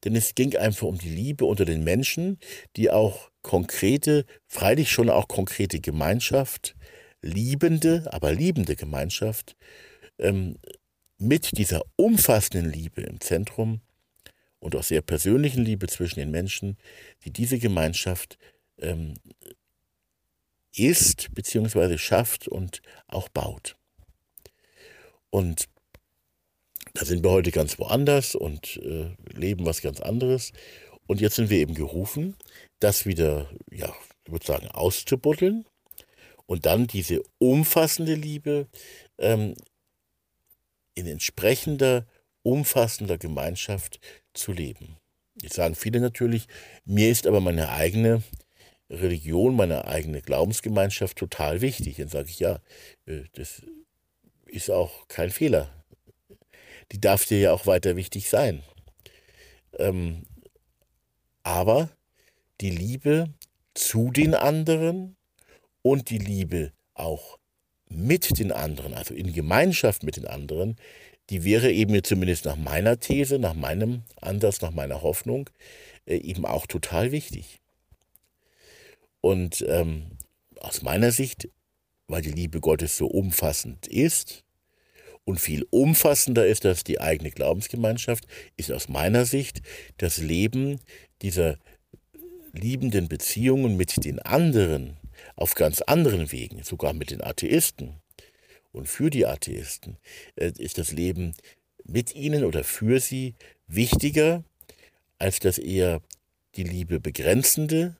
Denn 0.03 0.15
es 0.15 0.35
ging 0.35 0.55
einfach 0.55 0.87
um 0.87 0.97
die 0.97 1.09
Liebe 1.09 1.45
unter 1.45 1.65
den 1.65 1.83
Menschen, 1.83 2.39
die 2.75 2.89
auch 2.89 3.29
konkrete, 3.41 4.25
freilich 4.45 4.91
schon 4.91 5.09
auch 5.09 5.27
konkrete 5.27 5.79
Gemeinschaft, 5.79 6.75
liebende, 7.21 8.07
aber 8.11 8.31
liebende 8.31 8.75
Gemeinschaft, 8.75 9.55
ähm, 10.19 10.57
mit 11.17 11.57
dieser 11.57 11.81
umfassenden 11.95 12.71
Liebe 12.71 13.01
im 13.01 13.19
Zentrum 13.19 13.81
und 14.59 14.75
auch 14.75 14.83
sehr 14.83 15.01
persönlichen 15.01 15.63
Liebe 15.63 15.87
zwischen 15.87 16.19
den 16.19 16.31
Menschen, 16.31 16.77
die 17.23 17.31
diese 17.31 17.57
Gemeinschaft 17.57 18.37
ähm, 18.79 19.15
ist, 20.79 21.33
beziehungsweise 21.33 21.97
schafft 21.97 22.47
und 22.47 22.81
auch 23.07 23.29
baut. 23.29 23.75
Und 25.29 25.67
da 26.93 27.05
sind 27.05 27.23
wir 27.23 27.31
heute 27.31 27.51
ganz 27.51 27.77
woanders 27.79 28.35
und 28.35 28.77
äh, 28.77 29.15
leben 29.33 29.65
was 29.65 29.81
ganz 29.81 29.99
anderes. 29.99 30.51
Und 31.05 31.21
jetzt 31.21 31.35
sind 31.35 31.49
wir 31.49 31.59
eben 31.59 31.73
gerufen, 31.73 32.35
das 32.79 33.05
wieder, 33.05 33.49
ja, 33.71 33.93
ich 34.25 34.31
würde 34.31 34.45
sagen, 34.45 34.67
auszubuddeln 34.67 35.65
und 36.47 36.65
dann 36.65 36.87
diese 36.87 37.21
umfassende 37.37 38.15
Liebe 38.15 38.67
ähm, 39.17 39.55
in 40.95 41.07
entsprechender, 41.07 42.07
umfassender 42.41 43.17
Gemeinschaft 43.17 43.99
zu 44.33 44.51
leben. 44.51 44.97
Jetzt 45.39 45.55
sagen 45.55 45.75
viele 45.75 45.99
natürlich, 45.99 46.47
mir 46.85 47.11
ist 47.11 47.27
aber 47.27 47.41
meine 47.41 47.69
eigene 47.69 48.23
Religion, 48.89 49.55
meine 49.55 49.85
eigene 49.85 50.21
Glaubensgemeinschaft 50.21 51.17
total 51.17 51.61
wichtig. 51.61 51.97
Dann 51.97 52.07
sage 52.07 52.29
ich, 52.29 52.39
ja, 52.39 52.59
äh, 53.05 53.23
das 53.33 53.63
ist 54.45 54.71
auch 54.71 55.07
kein 55.07 55.29
Fehler. 55.29 55.69
Die 56.91 57.01
darf 57.01 57.25
dir 57.25 57.39
ja 57.39 57.51
auch 57.51 57.65
weiter 57.65 57.95
wichtig 57.95 58.29
sein. 58.29 58.63
Ähm, 59.77 60.23
aber 61.43 61.89
die 62.61 62.71
Liebe 62.71 63.33
zu 63.73 64.11
den 64.11 64.33
anderen 64.33 65.15
und 65.81 66.09
die 66.09 66.17
Liebe 66.17 66.71
auch 66.93 67.37
mit 67.89 68.37
den 68.39 68.51
anderen, 68.51 68.93
also 68.93 69.13
in 69.13 69.33
Gemeinschaft 69.33 70.03
mit 70.03 70.17
den 70.17 70.27
anderen, 70.27 70.77
die 71.29 71.43
wäre 71.43 71.71
eben 71.71 72.03
zumindest 72.03 72.45
nach 72.45 72.55
meiner 72.55 72.99
These, 72.99 73.37
nach 73.37 73.53
meinem 73.53 74.03
Ansatz, 74.21 74.61
nach 74.61 74.71
meiner 74.71 75.01
Hoffnung 75.01 75.49
äh, 76.05 76.17
eben 76.17 76.45
auch 76.45 76.67
total 76.67 77.11
wichtig. 77.11 77.59
Und 79.27 79.65
ähm, 79.67 80.05
aus 80.61 80.83
meiner 80.83 81.11
Sicht, 81.11 81.49
weil 82.07 82.21
die 82.21 82.31
Liebe 82.31 82.61
Gottes 82.61 82.95
so 82.95 83.07
umfassend 83.07 83.85
ist 83.85 84.45
und 85.25 85.41
viel 85.41 85.67
umfassender 85.69 86.47
ist 86.47 86.65
als 86.65 86.85
die 86.85 87.01
eigene 87.01 87.31
Glaubensgemeinschaft, 87.31 88.25
ist 88.55 88.71
aus 88.71 88.87
meiner 88.87 89.25
Sicht 89.25 89.61
das 89.97 90.19
Leben 90.19 90.79
dieser 91.21 91.57
liebenden 92.53 93.09
Beziehungen 93.09 93.75
mit 93.75 94.05
den 94.05 94.19
anderen 94.19 94.95
auf 95.35 95.55
ganz 95.55 95.81
anderen 95.81 96.31
Wegen, 96.31 96.63
sogar 96.63 96.93
mit 96.93 97.11
den 97.11 97.21
Atheisten 97.21 97.95
und 98.71 98.87
für 98.87 99.09
die 99.09 99.25
Atheisten, 99.25 99.97
äh, 100.37 100.53
ist 100.57 100.77
das 100.77 100.93
Leben 100.93 101.35
mit 101.83 102.15
ihnen 102.15 102.45
oder 102.45 102.63
für 102.63 103.01
sie 103.01 103.35
wichtiger 103.67 104.45
als 105.19 105.39
das 105.41 105.57
eher 105.57 106.01
die 106.55 106.63
Liebe 106.63 107.01
begrenzende 107.01 107.97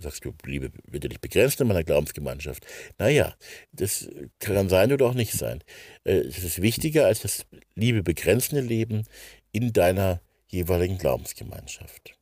sagst 0.00 0.24
du, 0.24 0.32
Liebe 0.44 0.70
wird 0.86 1.04
ja 1.04 1.08
nicht 1.08 1.20
begrenzt 1.20 1.60
in 1.60 1.68
meiner 1.68 1.84
Glaubensgemeinschaft. 1.84 2.66
Naja, 2.98 3.34
das 3.72 4.08
kann 4.38 4.68
sein 4.68 4.92
oder 4.92 5.06
auch 5.06 5.14
nicht 5.14 5.32
sein. 5.32 5.62
Äh, 6.04 6.18
es 6.18 6.38
ist 6.42 6.62
wichtiger 6.62 7.06
als 7.06 7.20
das 7.22 7.46
Liebe 7.74 8.02
begrenzende 8.02 8.62
Leben 8.62 9.04
in 9.52 9.72
deiner 9.72 10.20
jeweiligen 10.48 10.98
Glaubensgemeinschaft. 10.98 12.14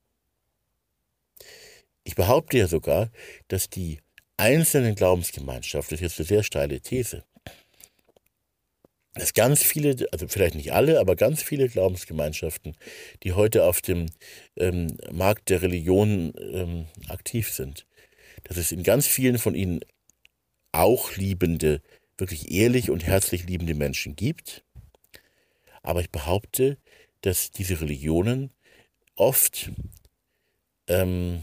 Ich 2.05 2.15
behaupte 2.15 2.59
ja 2.59 2.67
sogar, 2.67 3.11
dass 3.49 3.69
die 3.69 4.01
einzelnen 4.39 4.95
Glaubensgemeinschaften, 4.95 5.97
das 5.97 6.01
ist 6.01 6.19
jetzt 6.19 6.21
eine 6.21 6.27
sehr 6.29 6.43
steile 6.43 6.81
These, 6.81 7.25
dass 9.19 9.35
ganz 9.35 9.63
viele, 9.63 10.07
also 10.13 10.29
vielleicht 10.29 10.55
nicht 10.55 10.73
alle, 10.73 11.01
aber 11.01 11.17
ganz 11.17 11.43
viele 11.43 11.69
Glaubensgemeinschaften, 11.69 12.77
die 13.23 13.33
heute 13.33 13.65
auf 13.65 13.81
dem 13.81 14.07
ähm, 14.57 14.97
Markt 15.11 15.49
der 15.49 15.63
Religion 15.63 16.33
ähm, 16.39 16.87
aktiv 17.09 17.51
sind, 17.51 17.87
dass 18.45 18.57
es 18.57 18.73
in 18.73 18.83
ganz 18.83 19.07
vielen 19.07 19.39
von 19.39 19.55
ihnen 19.55 19.81
auch 20.73 21.17
liebende, 21.17 21.83
wirklich 22.17 22.51
ehrlich 22.51 22.91
und 22.91 23.05
herzlich 23.05 23.47
liebende 23.47 23.75
Menschen 23.75 24.17
gibt. 24.17 24.65
Aber 25.83 26.01
ich 26.01 26.11
behaupte, 26.11 26.77
dass 27.23 27.51
diese 27.51 27.81
Religionen 27.81 28.51
oft 29.17 29.71
ähm, 30.87 31.43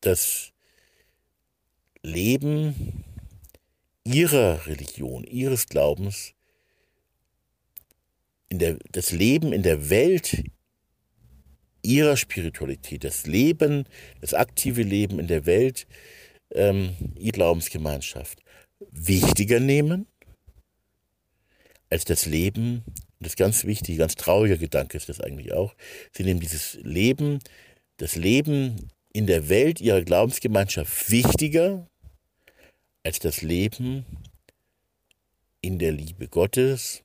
das 0.00 0.52
Leben 2.02 3.04
ihrer 4.04 4.66
Religion, 4.66 5.24
ihres 5.24 5.66
Glaubens, 5.66 6.34
in 8.48 8.58
der, 8.58 8.78
das 8.92 9.10
Leben 9.10 9.52
in 9.52 9.62
der 9.62 9.90
Welt 9.90 10.44
ihrer 11.82 12.16
Spiritualität, 12.16 13.04
das 13.04 13.26
Leben, 13.26 13.84
das 14.20 14.32
aktive 14.32 14.82
Leben 14.82 15.18
in 15.18 15.26
der 15.26 15.46
Welt, 15.46 15.86
ähm, 16.52 16.94
ihrer 17.16 17.32
Glaubensgemeinschaft 17.32 18.40
wichtiger 18.90 19.60
nehmen 19.60 20.06
als 21.90 22.04
das 22.04 22.26
Leben, 22.26 22.82
das 23.20 23.36
ganz 23.36 23.64
wichtig, 23.64 23.98
ganz 23.98 24.16
trauriger 24.16 24.56
Gedanke 24.56 24.96
ist 24.96 25.08
das 25.08 25.20
eigentlich 25.20 25.52
auch, 25.52 25.74
sie 26.12 26.24
nehmen 26.24 26.40
dieses 26.40 26.74
Leben, 26.82 27.38
das 27.98 28.16
Leben 28.16 28.90
in 29.12 29.26
der 29.26 29.48
Welt 29.48 29.80
ihrer 29.80 30.02
Glaubensgemeinschaft 30.02 31.10
wichtiger 31.10 31.88
als 33.04 33.18
das 33.18 33.42
Leben 33.42 34.04
in 35.60 35.78
der 35.78 35.92
Liebe 35.92 36.26
Gottes, 36.26 37.02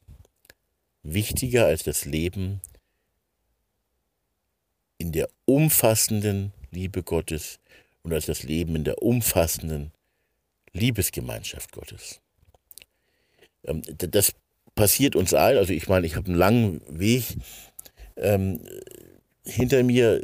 wichtiger 1.03 1.65
als 1.65 1.83
das 1.83 2.05
Leben 2.05 2.61
in 4.97 5.11
der 5.11 5.29
umfassenden 5.45 6.53
Liebe 6.71 7.03
Gottes 7.03 7.59
und 8.03 8.13
als 8.13 8.25
das 8.25 8.43
Leben 8.43 8.75
in 8.75 8.83
der 8.83 9.01
umfassenden 9.01 9.91
Liebesgemeinschaft 10.73 11.71
Gottes. 11.71 12.21
Ähm, 13.65 13.81
das 13.97 14.33
passiert 14.75 15.15
uns 15.15 15.33
allen, 15.33 15.57
also 15.57 15.73
ich 15.73 15.87
meine, 15.87 16.07
ich 16.07 16.15
habe 16.15 16.27
einen 16.27 16.37
langen 16.37 16.81
Weg 16.87 17.25
ähm, 18.15 18.61
hinter 19.45 19.83
mir 19.83 20.21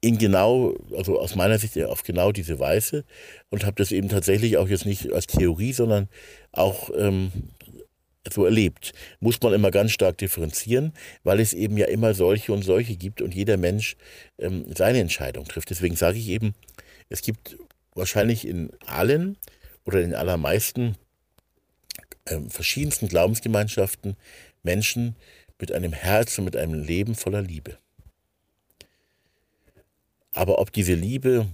in 0.00 0.18
genau, 0.18 0.74
also 0.96 1.18
aus 1.18 1.34
meiner 1.36 1.58
Sicht 1.58 1.78
auf 1.82 2.02
genau 2.02 2.32
diese 2.32 2.58
Weise 2.58 3.04
und 3.50 3.64
habe 3.64 3.76
das 3.76 3.92
eben 3.92 4.08
tatsächlich 4.08 4.56
auch 4.56 4.68
jetzt 4.68 4.86
nicht 4.86 5.12
als 5.12 5.26
Theorie, 5.26 5.72
sondern 5.72 6.08
auch 6.52 6.90
ähm, 6.96 7.30
so 8.28 8.44
erlebt. 8.44 8.92
Muss 9.20 9.40
man 9.42 9.52
immer 9.52 9.70
ganz 9.70 9.92
stark 9.92 10.18
differenzieren, 10.18 10.92
weil 11.22 11.40
es 11.40 11.52
eben 11.52 11.76
ja 11.76 11.86
immer 11.86 12.14
solche 12.14 12.52
und 12.52 12.62
solche 12.62 12.96
gibt 12.96 13.22
und 13.22 13.34
jeder 13.34 13.56
Mensch 13.56 13.96
ähm, 14.38 14.64
seine 14.74 15.00
Entscheidung 15.00 15.44
trifft. 15.44 15.70
Deswegen 15.70 15.96
sage 15.96 16.18
ich 16.18 16.28
eben, 16.28 16.54
es 17.08 17.22
gibt 17.22 17.56
wahrscheinlich 17.94 18.46
in 18.46 18.70
allen 18.86 19.36
oder 19.84 20.00
in 20.00 20.14
allermeisten 20.14 20.96
äh, 22.24 22.38
verschiedensten 22.48 23.08
Glaubensgemeinschaften 23.08 24.16
Menschen 24.62 25.16
mit 25.58 25.72
einem 25.72 25.92
Herz 25.92 26.38
und 26.38 26.44
mit 26.44 26.56
einem 26.56 26.74
Leben 26.74 27.14
voller 27.14 27.42
Liebe. 27.42 27.78
Aber 30.32 30.58
ob 30.58 30.72
diese 30.72 30.94
Liebe 30.94 31.46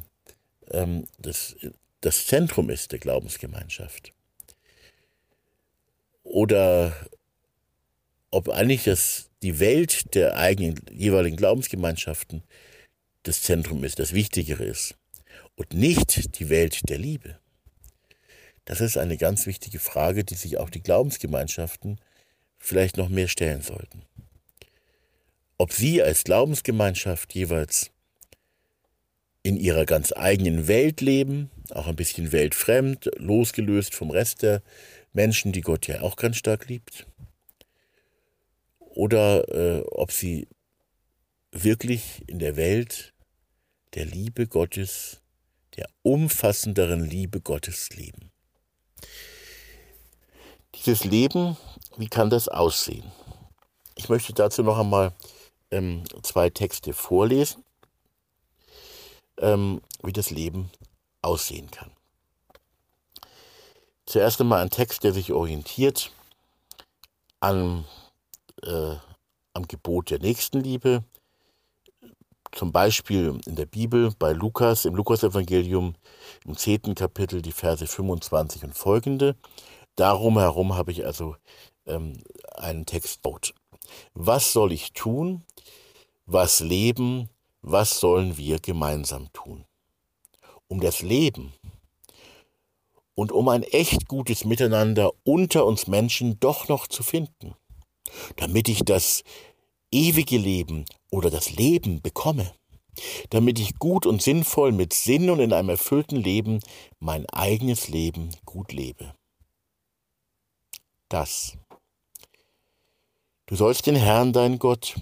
ähm, 0.71 1.07
das, 1.19 1.57
das 2.01 2.27
Zentrum 2.27 2.71
ist 2.71 2.93
der 2.93 2.99
Glaubensgemeinschaft 2.99 4.13
oder 6.23 6.95
ob 8.31 8.49
eigentlich 8.49 8.85
das, 8.85 9.31
die 9.43 9.61
Welt 9.61 10.15
der 10.15 10.37
eigenen 10.37 10.81
jeweiligen 10.93 11.37
Glaubensgemeinschaften 11.37 12.43
das 13.23 13.43
Zentrum 13.43 13.85
ist, 13.85 13.99
das 13.99 14.13
Wichtigere 14.13 14.65
ist 14.65 14.97
und 15.55 15.73
nicht 15.73 16.39
die 16.39 16.49
Welt 16.49 16.89
der 16.89 16.99
Liebe. 16.99 17.39
Das 18.65 18.81
ist 18.81 18.99
eine 18.99 19.17
ganz 19.17 19.47
wichtige 19.47 19.79
Frage, 19.79 20.25
die 20.25 20.35
sich 20.35 20.59
auch 20.59 20.71
die 20.71 20.83
Glaubensgemeinschaften 20.83 22.01
vielleicht 22.59 22.97
noch 22.97 23.09
mehr 23.09 23.29
stellen 23.29 23.63
sollten. 23.63 24.03
Ob 25.57 25.73
sie 25.73 26.03
als 26.03 26.25
Glaubensgemeinschaft 26.25 27.33
jeweils 27.35 27.93
in 29.47 29.57
ihrer 29.57 29.87
ganz 29.87 30.13
eigenen 30.13 30.67
Welt 30.67 31.01
leben, 31.01 31.53
auch 31.71 31.87
ein 31.87 31.95
bisschen 31.95 32.33
weltfremd, 32.33 33.09
losgelöst 33.17 33.95
vom 33.95 34.11
Rest 34.11 34.43
der 34.43 34.61
Menschen, 35.13 35.53
die 35.53 35.61
Gott 35.61 35.87
ja 35.87 36.01
auch 36.01 36.17
ganz 36.17 36.37
stark 36.37 36.69
liebt, 36.69 37.07
oder 38.81 39.49
äh, 39.49 39.85
ob 39.93 40.11
sie 40.11 40.49
wirklich 41.53 42.25
in 42.27 42.41
der 42.41 42.57
Welt 42.57 43.15
der 43.95 44.05
Liebe 44.05 44.49
Gottes, 44.49 45.23
der 45.77 45.87
umfassenderen 46.03 47.05
Liebe 47.05 47.41
Gottes 47.41 47.91
leben. 47.91 48.33
Dieses 50.75 51.05
Leben, 51.05 51.57
wie 51.97 52.09
kann 52.09 52.31
das 52.31 52.49
aussehen? 52.49 53.13
Ich 53.95 54.09
möchte 54.09 54.33
dazu 54.33 54.65
noch 54.65 54.79
einmal 54.79 55.15
ähm, 55.71 56.03
zwei 56.25 56.51
Texte 56.51 56.93
vorlesen, 56.93 57.63
ähm, 59.39 59.81
wie 60.03 60.13
das 60.13 60.31
Leben 60.31 60.71
aussehen 61.23 61.71
kann. 61.71 61.91
Zuerst 64.07 64.41
einmal 64.41 64.63
ein 64.63 64.71
Text, 64.71 65.03
der 65.03 65.13
sich 65.13 65.33
orientiert 65.33 66.13
an, 67.41 67.85
äh, 68.63 68.95
am 69.53 69.67
Gebot 69.67 70.11
der 70.11 70.21
Nächstenliebe, 70.21 71.03
zum 72.53 72.73
Beispiel 72.73 73.39
in 73.47 73.57
der 73.57 73.67
Bibel 73.67 74.13
bei 74.19 74.33
Lukas, 74.33 74.85
im 74.85 74.95
Lukasevangelium 74.95 75.95
im 76.47 76.57
zehnten 76.57 76.95
Kapitel 76.95 77.43
die 77.43 77.53
Verse 77.53 77.87
25 77.87 78.65
und 78.65 78.75
folgende. 78.75 79.37
Darum 79.97 80.39
herum 80.39 80.75
habe 80.75 80.93
ich 80.93 81.05
also 81.05 81.37
ähm, 81.87 82.23
einen 82.55 82.87
Text 82.87 83.23
baut. 83.23 83.55
Was 84.15 84.53
soll 84.53 84.73
ich 84.73 84.93
tun? 84.93 85.43
Was 86.27 86.61
leben? 86.61 87.29
Was 87.67 88.01
sollen 88.01 88.37
wir 88.39 88.59
gemeinsam 88.61 89.31
tun? 89.33 89.67
Um 90.69 90.81
das 90.81 91.03
Leben 91.03 91.53
und 93.15 93.33
um 93.33 93.49
ein 93.49 93.63
echt 93.63 94.09
gutes 94.09 94.45
Miteinander 94.45 95.11
unter 95.25 95.67
uns 95.67 95.87
Menschen 95.87 96.41
doch 96.41 96.69
noch 96.69 96.87
zu 96.87 97.03
finden, 97.03 97.55
damit 98.37 98.69
ich 98.69 98.85
das 98.85 99.25
ewige 99.91 100.39
Leben 100.39 100.87
oder 101.11 101.29
das 101.29 101.51
Leben 101.51 102.01
bekomme, 102.01 102.55
damit 103.31 103.59
ich 103.59 103.79
gut 103.79 104.07
und 104.07 104.23
sinnvoll 104.23 104.73
mit 104.73 104.95
Sinn 104.95 105.29
und 105.29 105.41
in 105.41 105.53
einem 105.53 105.69
erfüllten 105.69 106.17
Leben 106.17 106.61
mein 107.01 107.29
eigenes 107.31 107.89
Leben 107.89 108.31
gut 108.47 108.73
lebe 108.73 109.13
das. 111.09 111.57
Du 113.47 113.55
sollst 113.55 113.87
den 113.87 113.97
Herrn, 113.97 114.33
dein 114.33 114.59
Gott, 114.59 114.97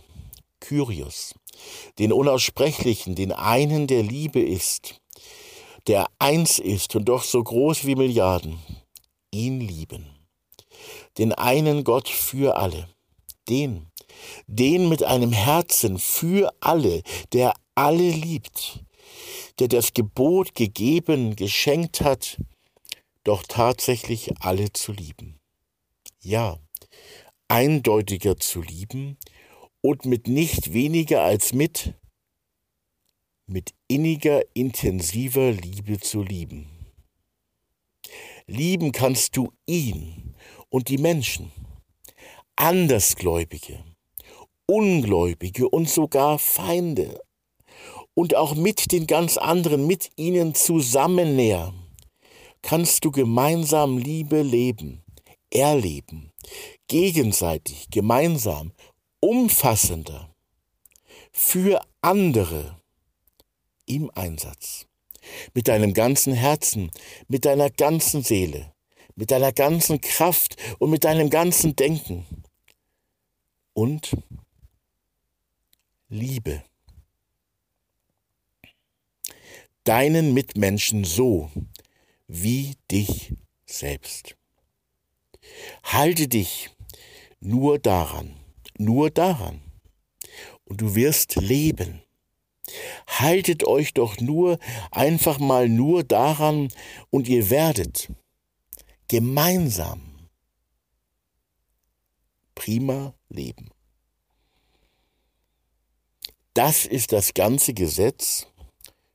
Kyrios, 0.64 1.34
den 1.98 2.12
Unaussprechlichen, 2.12 3.14
den 3.14 3.32
einen, 3.32 3.86
der 3.86 4.02
Liebe 4.02 4.40
ist, 4.40 5.00
der 5.86 6.06
eins 6.18 6.58
ist 6.58 6.96
und 6.96 7.04
doch 7.06 7.22
so 7.22 7.42
groß 7.42 7.86
wie 7.86 7.94
Milliarden, 7.94 8.58
ihn 9.30 9.60
lieben. 9.60 10.06
Den 11.18 11.32
einen 11.32 11.84
Gott 11.84 12.08
für 12.08 12.56
alle, 12.56 12.88
den, 13.48 13.86
den 14.46 14.88
mit 14.88 15.02
einem 15.02 15.32
Herzen 15.32 15.98
für 15.98 16.52
alle, 16.60 17.02
der 17.32 17.54
alle 17.74 18.10
liebt, 18.10 18.80
der 19.58 19.68
das 19.68 19.92
Gebot 19.92 20.54
gegeben, 20.54 21.36
geschenkt 21.36 22.00
hat, 22.00 22.38
doch 23.22 23.42
tatsächlich 23.46 24.32
alle 24.40 24.72
zu 24.72 24.92
lieben 24.92 25.40
ja, 26.24 26.58
eindeutiger 27.48 28.36
zu 28.38 28.62
lieben 28.62 29.18
und 29.84 30.06
mit 30.06 30.28
nicht 30.28 30.72
weniger 30.72 31.24
als 31.24 31.52
mit, 31.52 31.92
mit 33.46 33.74
inniger, 33.86 34.42
intensiver 34.54 35.52
Liebe 35.52 36.00
zu 36.00 36.22
lieben. 36.22 36.70
Lieben 38.46 38.92
kannst 38.92 39.36
du 39.36 39.52
ihn 39.66 40.34
und 40.70 40.88
die 40.88 40.96
Menschen, 40.96 41.52
Andersgläubige, 42.56 43.84
Ungläubige 44.64 45.68
und 45.68 45.90
sogar 45.90 46.38
Feinde 46.38 47.20
und 48.14 48.34
auch 48.36 48.54
mit 48.54 48.90
den 48.90 49.06
ganz 49.06 49.36
anderen, 49.36 49.86
mit 49.86 50.08
ihnen 50.16 50.54
zusammennähern, 50.54 51.74
kannst 52.62 53.04
du 53.04 53.10
gemeinsam 53.10 53.98
Liebe 53.98 54.40
leben 54.40 55.04
erleben, 55.54 56.32
gegenseitig, 56.88 57.88
gemeinsam, 57.90 58.72
umfassender, 59.24 60.34
für 61.32 61.80
andere 62.00 62.80
im 63.86 64.10
Einsatz. 64.14 64.86
Mit 65.54 65.68
deinem 65.68 65.94
ganzen 65.94 66.34
Herzen, 66.34 66.90
mit 67.28 67.46
deiner 67.46 67.70
ganzen 67.70 68.22
Seele, 68.22 68.72
mit 69.16 69.30
deiner 69.30 69.52
ganzen 69.52 70.00
Kraft 70.00 70.56
und 70.78 70.90
mit 70.90 71.04
deinem 71.04 71.30
ganzen 71.30 71.74
Denken. 71.74 72.26
Und 73.72 74.16
Liebe. 76.08 76.62
deinen 79.84 80.32
Mitmenschen 80.32 81.04
so 81.04 81.50
wie 82.26 82.74
dich 82.90 83.34
selbst. 83.66 84.36
Halte 85.82 86.26
dich 86.26 86.70
nur 87.40 87.78
daran, 87.78 88.34
nur 88.78 89.10
daran, 89.10 89.60
und 90.64 90.80
du 90.80 90.94
wirst 90.94 91.36
leben. 91.36 92.02
Haltet 93.06 93.64
euch 93.64 93.92
doch 93.92 94.18
nur 94.20 94.58
einfach 94.90 95.38
mal 95.38 95.68
nur 95.68 96.02
daran, 96.04 96.68
und 97.10 97.28
ihr 97.28 97.50
werdet 97.50 98.10
gemeinsam 99.08 100.28
prima 102.54 103.14
leben. 103.28 103.70
Das 106.54 106.86
ist 106.86 107.12
das 107.12 107.34
ganze 107.34 107.74
Gesetz 107.74 108.46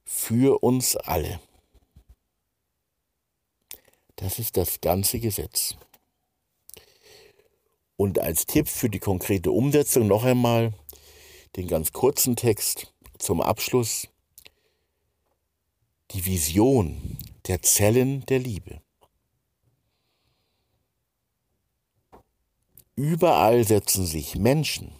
für 0.03 0.61
uns 0.61 0.95
alle. 0.97 1.39
Das 4.17 4.37
ist 4.37 4.57
das 4.57 4.81
ganze 4.81 5.19
Gesetz. 5.21 5.77
Und 7.99 8.17
als 8.17 8.45
Tipp 8.45 8.69
für 8.69 8.89
die 8.89 8.99
konkrete 8.99 9.51
Umsetzung 9.51 10.07
noch 10.07 10.23
einmal 10.23 10.71
den 11.57 11.67
ganz 11.67 11.91
kurzen 11.91 12.37
Text 12.37 12.93
zum 13.17 13.41
Abschluss. 13.41 14.07
Die 16.11 16.25
Vision 16.25 17.17
der 17.47 17.61
Zellen 17.61 18.25
der 18.27 18.39
Liebe. 18.39 18.81
Überall 22.95 23.67
setzen 23.67 24.05
sich 24.05 24.37
Menschen, 24.37 24.93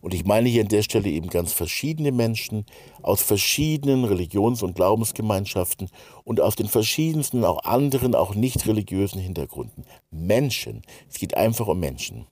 und 0.00 0.14
ich 0.14 0.24
meine 0.24 0.48
hier 0.48 0.62
an 0.62 0.68
der 0.68 0.82
Stelle 0.82 1.08
eben 1.08 1.28
ganz 1.28 1.52
verschiedene 1.52 2.12
Menschen 2.12 2.66
aus 3.02 3.22
verschiedenen 3.22 4.04
Religions- 4.04 4.62
und 4.62 4.74
Glaubensgemeinschaften 4.74 5.90
und 6.24 6.40
aus 6.40 6.56
den 6.56 6.68
verschiedensten, 6.68 7.44
auch 7.44 7.64
anderen, 7.64 8.14
auch 8.14 8.34
nicht 8.34 8.66
religiösen 8.66 9.20
Hintergründen. 9.20 9.84
Menschen. 10.10 10.82
Es 11.08 11.18
geht 11.18 11.36
einfach 11.36 11.66
um 11.66 11.80
Menschen. 11.80 12.26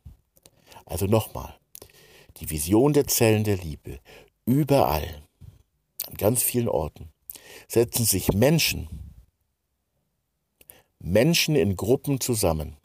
Also 0.87 1.07
nochmal. 1.07 1.55
Die 2.39 2.51
Vision 2.51 2.93
der 2.93 3.07
Zellen 3.07 3.45
der 3.45 3.57
Liebe. 3.57 3.99
Überall, 4.47 5.23
an 6.07 6.15
ganz 6.15 6.43
vielen 6.43 6.69
Orten, 6.69 7.09
setzen 7.67 8.05
sich 8.05 8.33
Menschen, 8.33 8.89
Menschen 11.01 11.57
in 11.57 11.77
Gruppen 11.77 12.21
zusammen 12.21 12.77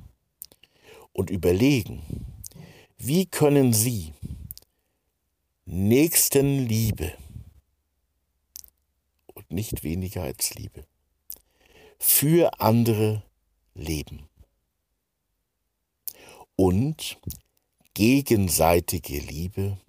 und 1.13 1.29
überlegen, 1.29 2.01
wie 2.97 3.25
können 3.25 3.73
sie 3.73 4.13
Nächstenliebe 5.65 7.17
und 9.33 9.51
nicht 9.51 9.83
weniger 9.83 10.23
als 10.23 10.53
Liebe 10.55 10.85
für 11.99 12.59
andere 12.59 13.23
leben 13.73 14.27
und 16.55 17.17
gegenseitige 17.93 19.19
Liebe 19.19 19.79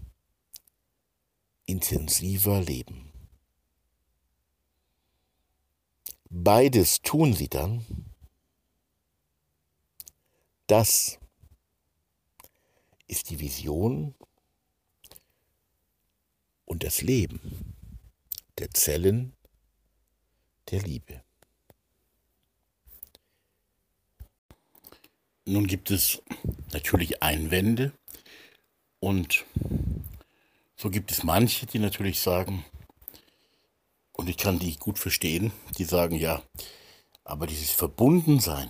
intensiver 1.66 2.60
leben. 2.60 3.12
Beides 6.30 7.00
tun 7.02 7.32
sie 7.32 7.48
dann. 7.48 7.84
Das 10.66 11.18
ist 13.06 13.30
die 13.30 13.40
Vision 13.40 14.14
und 16.74 16.82
das 16.82 17.02
Leben 17.02 17.40
der 18.58 18.68
Zellen 18.72 19.32
der 20.72 20.82
Liebe. 20.82 21.22
Nun 25.44 25.68
gibt 25.68 25.92
es 25.92 26.20
natürlich 26.72 27.22
Einwände 27.22 27.92
und 28.98 29.44
so 30.74 30.90
gibt 30.90 31.12
es 31.12 31.22
manche, 31.22 31.66
die 31.66 31.78
natürlich 31.78 32.18
sagen, 32.18 32.64
und 34.10 34.28
ich 34.28 34.36
kann 34.36 34.58
die 34.58 34.74
gut 34.76 34.98
verstehen, 34.98 35.52
die 35.78 35.84
sagen, 35.84 36.16
ja, 36.16 36.42
aber 37.22 37.46
dieses 37.46 37.70
Verbundensein 37.70 38.68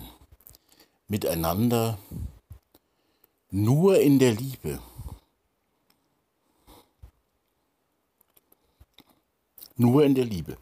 miteinander 1.07 1.97
nur 3.49 3.99
in 3.99 4.19
der 4.19 4.33
Liebe, 4.33 4.79
Nur 9.77 10.03
in 10.03 10.15
der 10.15 10.25
Liebe. 10.25 10.57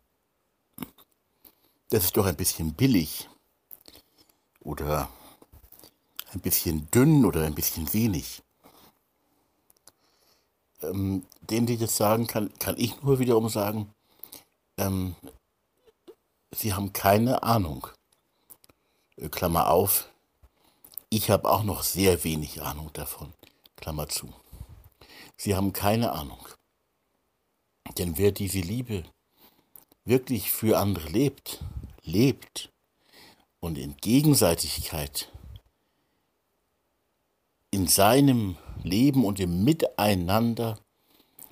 Das 1.89 2.05
ist 2.05 2.17
doch 2.17 2.25
ein 2.25 2.35
bisschen 2.35 2.73
billig 2.73 3.29
oder 4.59 5.09
ein 6.31 6.39
bisschen 6.39 6.89
dünn 6.89 7.23
oder 7.23 7.45
ein 7.45 7.53
bisschen 7.53 7.93
wenig. 7.93 8.41
Ähm, 10.81 11.25
denen, 11.41 11.67
die 11.67 11.77
das 11.77 11.95
sagen, 11.95 12.25
kann, 12.25 12.51
kann 12.57 12.75
ich 12.77 13.01
nur 13.03 13.19
wiederum 13.19 13.49
sagen, 13.49 13.93
ähm, 14.77 15.15
sie 16.51 16.73
haben 16.73 16.91
keine 16.91 17.43
Ahnung. 17.43 17.87
Äh, 19.17 19.29
Klammer 19.29 19.69
auf, 19.69 20.09
ich 21.09 21.29
habe 21.29 21.51
auch 21.51 21.63
noch 21.63 21.83
sehr 21.83 22.23
wenig 22.23 22.63
Ahnung 22.63 22.89
davon. 22.93 23.31
Klammer 23.75 24.09
zu. 24.09 24.33
Sie 25.37 25.55
haben 25.55 25.71
keine 25.71 26.13
Ahnung. 26.13 26.39
Denn 27.97 28.17
wer 28.17 28.31
diese 28.31 28.59
Liebe 28.59 29.03
wirklich 30.05 30.51
für 30.51 30.79
andere 30.79 31.09
lebt, 31.09 31.63
lebt 32.03 32.71
und 33.59 33.77
in 33.77 33.95
Gegenseitigkeit 33.97 35.31
in 37.73 37.87
seinem 37.87 38.55
Leben 38.83 39.25
und 39.25 39.39
im 39.39 39.63
Miteinander 39.63 40.79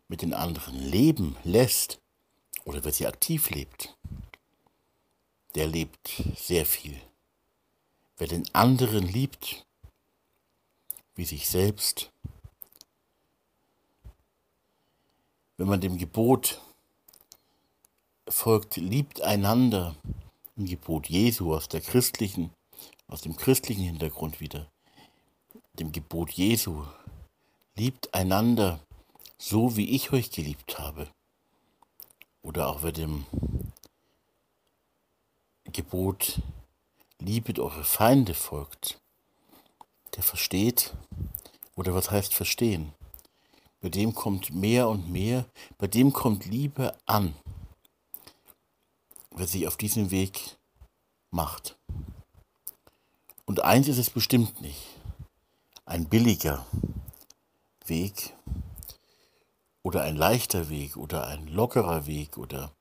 mit 0.07 0.21
den 0.21 0.35
anderen 0.35 0.75
leben 0.75 1.35
lässt 1.43 1.99
oder 2.63 2.83
wer 2.83 2.91
sie 2.91 3.07
aktiv 3.07 3.49
lebt, 3.49 3.97
der 5.55 5.65
lebt 5.65 6.21
sehr 6.35 6.67
viel. 6.67 6.95
Wer 8.17 8.27
den 8.27 8.43
anderen 8.53 9.07
liebt, 9.07 9.65
wie 11.15 11.25
sich 11.25 11.49
selbst, 11.49 12.11
wenn 15.61 15.67
man 15.67 15.79
dem 15.79 15.99
Gebot 15.99 16.59
folgt, 18.27 18.77
liebt 18.77 19.21
einander, 19.21 19.95
im 20.57 20.65
Gebot 20.65 21.07
Jesu 21.07 21.53
aus 21.53 21.69
der 21.69 21.81
christlichen, 21.81 22.49
aus 23.07 23.21
dem 23.21 23.37
christlichen 23.37 23.83
Hintergrund 23.83 24.39
wieder, 24.39 24.71
dem 25.73 25.91
Gebot 25.91 26.31
Jesu, 26.31 26.83
liebt 27.75 28.11
einander 28.11 28.79
so 29.37 29.77
wie 29.77 29.91
ich 29.91 30.11
euch 30.11 30.31
geliebt 30.31 30.79
habe. 30.79 31.07
Oder 32.41 32.67
auch 32.67 32.81
wer 32.81 32.91
dem 32.91 33.27
Gebot 35.65 36.41
liebet 37.19 37.59
eure 37.59 37.83
Feinde 37.83 38.33
folgt, 38.33 38.97
der 40.15 40.23
versteht, 40.23 40.95
oder 41.75 41.93
was 41.93 42.09
heißt 42.09 42.33
verstehen? 42.33 42.95
Bei 43.81 43.89
dem 43.89 44.13
kommt 44.13 44.53
mehr 44.53 44.87
und 44.87 45.11
mehr, 45.11 45.45
bei 45.77 45.87
dem 45.87 46.13
kommt 46.13 46.45
Liebe 46.45 46.95
an, 47.05 47.33
wer 49.31 49.47
sich 49.47 49.67
auf 49.67 49.75
diesen 49.75 50.11
Weg 50.11 50.57
macht. 51.31 51.77
Und 53.45 53.63
eins 53.63 53.87
ist 53.87 53.97
es 53.97 54.09
bestimmt 54.09 54.61
nicht, 54.61 54.81
ein 55.85 56.07
billiger 56.07 56.65
Weg 57.87 58.33
oder 59.83 60.03
ein 60.03 60.15
leichter 60.15 60.69
Weg 60.69 60.95
oder 60.95 61.27
ein 61.27 61.47
lockerer 61.47 62.05
Weg 62.05 62.37
oder 62.37 62.71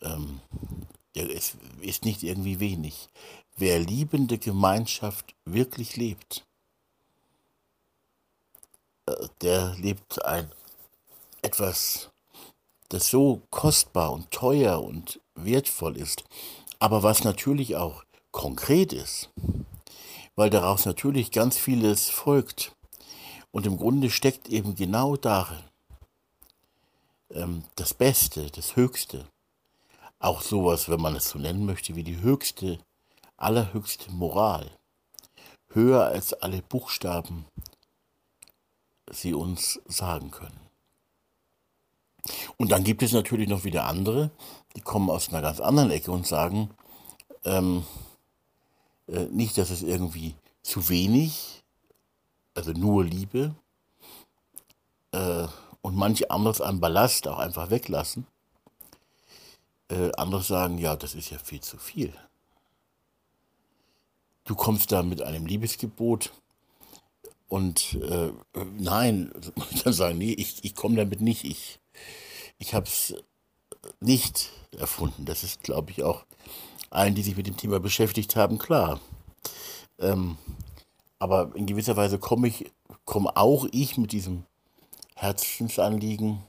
ähm, 0.00 0.40
es 1.14 1.56
ist 1.80 2.04
nicht 2.04 2.22
irgendwie 2.22 2.58
wenig. 2.58 3.08
Wer 3.56 3.78
liebende 3.78 4.38
Gemeinschaft 4.38 5.34
wirklich 5.44 5.96
lebt, 5.96 6.46
der 9.40 9.74
lebt 9.76 10.24
ein 10.24 10.50
etwas, 11.42 12.10
das 12.88 13.08
so 13.08 13.42
kostbar 13.50 14.12
und 14.12 14.30
teuer 14.30 14.82
und 14.82 15.20
wertvoll 15.34 15.96
ist, 15.96 16.24
aber 16.78 17.02
was 17.02 17.24
natürlich 17.24 17.76
auch 17.76 18.04
konkret 18.32 18.92
ist, 18.92 19.30
weil 20.34 20.50
daraus 20.50 20.84
natürlich 20.84 21.30
ganz 21.30 21.56
vieles 21.56 22.10
folgt. 22.10 22.72
Und 23.52 23.64
im 23.64 23.78
Grunde 23.78 24.10
steckt 24.10 24.48
eben 24.48 24.74
genau 24.74 25.16
darin 25.16 25.62
ähm, 27.30 27.64
das 27.76 27.94
Beste, 27.94 28.50
das 28.50 28.76
Höchste. 28.76 29.24
Auch 30.18 30.42
sowas, 30.42 30.88
wenn 30.88 31.00
man 31.00 31.16
es 31.16 31.30
so 31.30 31.38
nennen 31.38 31.64
möchte, 31.64 31.96
wie 31.96 32.02
die 32.02 32.20
höchste, 32.20 32.78
allerhöchste 33.36 34.10
Moral. 34.10 34.70
Höher 35.70 36.04
als 36.06 36.34
alle 36.34 36.60
Buchstaben 36.62 37.46
sie 39.10 39.34
uns 39.34 39.80
sagen 39.86 40.30
können. 40.30 40.60
Und 42.56 42.72
dann 42.72 42.84
gibt 42.84 43.02
es 43.02 43.12
natürlich 43.12 43.48
noch 43.48 43.64
wieder 43.64 43.86
andere, 43.86 44.30
die 44.74 44.80
kommen 44.80 45.10
aus 45.10 45.28
einer 45.28 45.42
ganz 45.42 45.60
anderen 45.60 45.90
Ecke 45.90 46.10
und 46.10 46.26
sagen, 46.26 46.70
ähm, 47.44 47.84
äh, 49.08 49.26
nicht, 49.26 49.56
dass 49.58 49.70
es 49.70 49.82
irgendwie 49.82 50.34
zu 50.62 50.88
wenig, 50.88 51.62
also 52.54 52.72
nur 52.72 53.04
Liebe 53.04 53.54
äh, 55.12 55.46
und 55.82 55.94
manche 55.94 56.30
anderes 56.30 56.60
an 56.60 56.80
Ballast 56.80 57.28
auch 57.28 57.38
einfach 57.38 57.70
weglassen. 57.70 58.26
Äh, 59.88 60.10
andere 60.16 60.42
sagen, 60.42 60.78
ja, 60.78 60.96
das 60.96 61.14
ist 61.14 61.30
ja 61.30 61.38
viel 61.38 61.60
zu 61.60 61.78
viel. 61.78 62.12
Du 64.44 64.54
kommst 64.54 64.90
da 64.90 65.02
mit 65.02 65.22
einem 65.22 65.46
Liebesgebot 65.46 66.32
und 67.48 67.94
äh, 68.02 68.32
nein, 68.78 69.32
dann 69.84 69.92
sagen, 69.92 70.18
nee, 70.18 70.32
ich, 70.32 70.64
ich 70.64 70.74
komme 70.74 70.96
damit 70.96 71.20
nicht. 71.20 71.44
Ich, 71.44 71.80
ich 72.58 72.74
habe 72.74 72.86
es 72.86 73.14
nicht 74.00 74.50
erfunden. 74.76 75.24
Das 75.24 75.44
ist, 75.44 75.62
glaube 75.62 75.90
ich, 75.90 76.02
auch 76.02 76.24
allen, 76.90 77.14
die 77.14 77.22
sich 77.22 77.36
mit 77.36 77.46
dem 77.46 77.56
Thema 77.56 77.80
beschäftigt 77.80 78.36
haben, 78.36 78.58
klar. 78.58 79.00
Ähm, 79.98 80.36
aber 81.18 81.52
in 81.54 81.66
gewisser 81.66 81.96
Weise 81.96 82.18
komme 82.18 82.48
ich, 82.48 82.70
komme 83.04 83.36
auch 83.36 83.66
ich 83.72 83.96
mit 83.96 84.12
diesem 84.12 84.44
Herzensanliegen. 85.14 86.42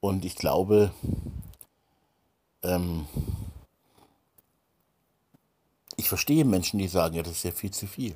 Und 0.00 0.24
ich 0.24 0.36
glaube, 0.36 0.92
ähm, 2.62 3.06
ich 5.96 6.08
verstehe 6.08 6.44
Menschen, 6.44 6.78
die 6.78 6.88
sagen, 6.88 7.14
ja, 7.14 7.22
das 7.22 7.32
ist 7.32 7.44
ja 7.44 7.52
viel 7.52 7.70
zu 7.70 7.86
viel. 7.86 8.14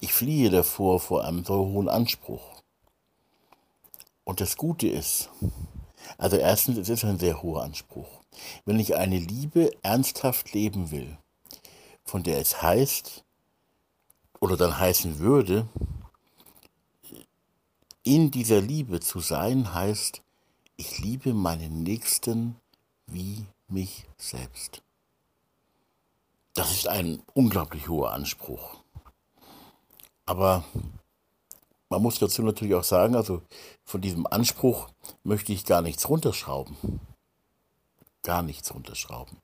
Ich 0.00 0.12
fliehe 0.12 0.50
davor 0.50 1.00
vor 1.00 1.24
einem 1.24 1.44
so 1.44 1.54
hohen 1.54 1.88
Anspruch. 1.88 2.62
Und 4.24 4.40
das 4.40 4.56
Gute 4.56 4.88
ist, 4.88 5.28
also 6.18 6.36
erstens, 6.36 6.78
es 6.78 6.88
ist 6.88 7.04
ein 7.04 7.18
sehr 7.18 7.42
hoher 7.42 7.62
Anspruch. 7.62 8.08
Wenn 8.64 8.78
ich 8.78 8.96
eine 8.96 9.18
Liebe 9.18 9.70
ernsthaft 9.82 10.52
leben 10.52 10.90
will, 10.90 11.18
von 12.04 12.22
der 12.22 12.38
es 12.38 12.62
heißt, 12.62 13.24
oder 14.40 14.56
dann 14.56 14.78
heißen 14.78 15.18
würde, 15.18 15.68
in 18.02 18.30
dieser 18.30 18.60
Liebe 18.60 19.00
zu 19.00 19.20
sein, 19.20 19.74
heißt, 19.74 20.22
ich 20.76 20.98
liebe 20.98 21.34
meinen 21.34 21.82
Nächsten 21.82 22.56
wie 23.06 23.44
mich 23.68 24.06
selbst. 24.16 24.82
Das 26.54 26.72
ist 26.72 26.88
ein 26.88 27.22
unglaublich 27.34 27.88
hoher 27.88 28.12
Anspruch. 28.12 28.79
Aber 30.30 30.62
man 31.88 32.02
muss 32.02 32.20
dazu 32.20 32.42
natürlich 32.42 32.76
auch 32.76 32.84
sagen, 32.84 33.16
also 33.16 33.42
von 33.82 34.00
diesem 34.00 34.28
Anspruch 34.28 34.86
möchte 35.24 35.52
ich 35.52 35.64
gar 35.64 35.82
nichts 35.82 36.08
runterschrauben. 36.08 36.76
Gar 38.22 38.42
nichts 38.44 38.72
runterschrauben. 38.72 39.38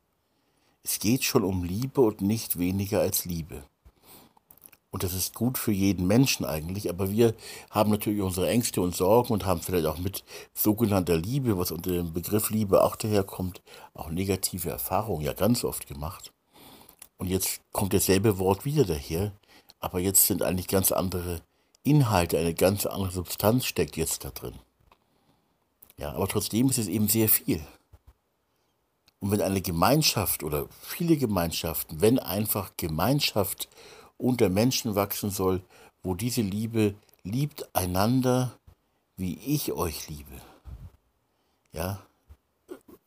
Es 0.85 1.01
geht 1.01 1.25
schon 1.25 1.42
um 1.42 1.64
Liebe 1.64 2.01
und 2.03 2.20
nicht 2.20 2.61
weniger 2.61 3.01
als 3.01 3.25
Liebe. 3.25 3.64
Und 4.92 5.03
das 5.03 5.12
ist 5.12 5.35
gut 5.35 5.59
für 5.59 5.72
jeden 5.72 6.07
Menschen 6.07 6.46
eigentlich, 6.46 6.88
aber 6.88 7.11
wir 7.11 7.35
haben 7.70 7.90
natürlich 7.90 8.22
unsere 8.22 8.49
Ängste 8.49 8.81
und 8.81 8.94
Sorgen 8.94 9.33
und 9.33 9.44
haben 9.44 9.62
vielleicht 9.62 9.87
auch 9.87 9.99
mit 9.99 10.22
sogenannter 10.55 11.16
Liebe, 11.16 11.59
was 11.59 11.72
unter 11.72 11.90
dem 11.90 12.12
Begriff 12.12 12.51
Liebe 12.51 12.85
auch 12.85 12.94
daherkommt, 12.94 13.61
auch 13.92 14.09
negative 14.11 14.70
Erfahrungen 14.70 15.25
ja 15.25 15.33
ganz 15.33 15.64
oft 15.64 15.88
gemacht. 15.88 16.33
Und 17.16 17.27
jetzt 17.27 17.61
kommt 17.72 17.92
dasselbe 17.92 18.38
Wort 18.38 18.64
wieder 18.64 18.85
daher, 18.85 19.33
aber 19.81 20.01
jetzt 20.01 20.27
sind 20.27 20.43
eigentlich 20.43 20.69
ganz 20.69 20.93
andere 20.93 21.41
Inhalte, 21.83 22.39
eine 22.39 22.55
ganz 22.55 22.87
andere 22.87 23.12
Substanz 23.12 23.67
steckt 23.67 23.97
jetzt 23.97 24.25
da 24.25 24.31
drin. 24.31 24.55
Ja, 25.99 26.12
aber 26.12 26.29
trotzdem 26.29 26.69
ist 26.69 26.79
es 26.79 26.89
eben 26.89 27.09
sehr 27.09 27.29
viel. 27.29 27.65
Und 29.21 29.31
wenn 29.31 29.41
eine 29.41 29.62
Gemeinschaft 29.62 30.43
oder 30.43 30.67
viele 30.81 31.17
Gemeinschaften, 31.17 32.01
wenn 32.01 32.19
einfach 32.19 32.73
Gemeinschaft 32.77 33.69
unter 34.19 34.49
Menschen 34.49 34.95
wachsen 34.95 35.31
soll, 35.31 35.62
wo 36.03 36.15
diese 36.15 36.43
Liebe 36.43 36.95
liebt 37.23 37.75
einander, 37.75 38.59
wie 39.17 39.39
ich 39.39 39.73
euch 39.73 40.09
liebe. 40.09 40.41
Ja, 41.73 42.03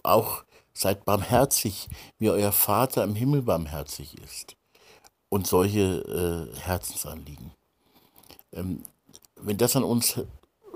auch 0.03 0.43
seid 0.73 1.05
barmherzig, 1.05 1.89
wie 2.17 2.29
euer 2.29 2.51
Vater 2.51 3.03
im 3.03 3.15
Himmel 3.15 3.41
barmherzig 3.41 4.17
ist. 4.21 4.55
Und 5.29 5.45
solche 5.47 6.49
äh, 6.55 6.59
Herzensanliegen 6.59 7.51
ähm, 8.53 8.83
wenn 9.35 9.57
das 9.57 9.75
an 9.75 9.83
uns 9.83 10.19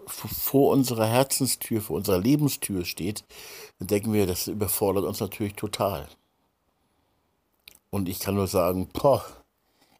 vor 0.05 0.71
unserer 0.71 1.07
Herzenstür, 1.07 1.81
vor 1.81 1.97
unserer 1.97 2.19
Lebenstür 2.19 2.85
steht, 2.85 3.23
dann 3.79 3.87
denken 3.87 4.13
wir, 4.13 4.27
das 4.27 4.47
überfordert 4.47 5.05
uns 5.05 5.19
natürlich 5.19 5.55
total. 5.55 6.07
Und 7.89 8.09
ich 8.09 8.19
kann 8.19 8.35
nur 8.35 8.47
sagen, 8.47 8.89
boah, 8.91 9.23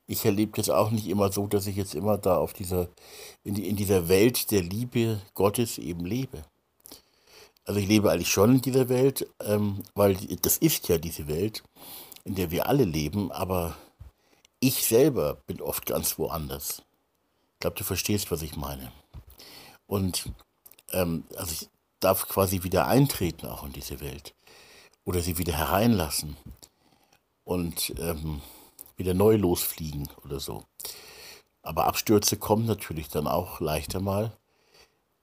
ich 0.08 0.26
erlebe 0.26 0.54
das 0.58 0.70
auch 0.70 0.92
nicht 0.92 1.08
immer 1.08 1.32
so, 1.32 1.48
dass 1.48 1.68
ich 1.68 1.76
jetzt 1.76 1.96
immer 1.96 2.18
da 2.18 2.38
auf 2.38 2.54
dieser, 2.54 2.90
in, 3.44 3.56
in 3.56 3.76
dieser 3.76 4.10
Welt 4.10 4.52
der 4.52 4.62
Liebe 4.62 5.22
Gottes 5.34 5.78
eben 5.78 6.06
lebe. 6.06 6.44
Also 7.66 7.80
ich 7.80 7.88
lebe 7.88 8.12
eigentlich 8.12 8.32
schon 8.32 8.56
in 8.56 8.62
dieser 8.62 8.90
Welt, 8.90 9.26
ähm, 9.40 9.84
weil 9.96 10.16
das 10.42 10.58
ist 10.58 10.90
ja 10.90 10.98
diese 10.98 11.30
Welt, 11.30 11.64
in 12.26 12.36
der 12.36 12.52
wir 12.52 12.68
alle 12.68 12.84
leben, 12.84 13.32
aber 13.32 13.78
ich 14.68 14.86
selber 14.86 15.36
bin 15.48 15.62
oft 15.62 15.86
ganz 15.86 16.18
woanders 16.18 16.84
glaube, 17.64 17.78
du 17.78 17.86
verstehst, 17.86 18.30
was 18.30 18.42
ich 18.42 18.58
meine. 18.58 18.92
Und 19.88 20.30
ähm, 20.92 21.24
also 21.38 21.54
ich 21.54 21.70
darf 22.02 22.28
quasi 22.28 22.64
wieder 22.64 22.88
eintreten 22.88 23.48
auch 23.48 23.64
in 23.64 23.72
diese 23.72 24.02
Welt 24.02 24.36
oder 25.06 25.22
sie 25.22 25.38
wieder 25.38 25.54
hereinlassen 25.54 26.36
und 27.46 27.94
ähm, 28.00 28.42
wieder 28.98 29.14
neu 29.14 29.38
losfliegen 29.38 30.10
oder 30.26 30.42
so. 30.42 30.66
Aber 31.62 31.88
Abstürze 31.88 32.36
kommen 32.36 32.66
natürlich 32.66 33.08
dann 33.08 33.28
auch 33.28 33.62
leichter 33.62 34.02
mal. 34.02 34.36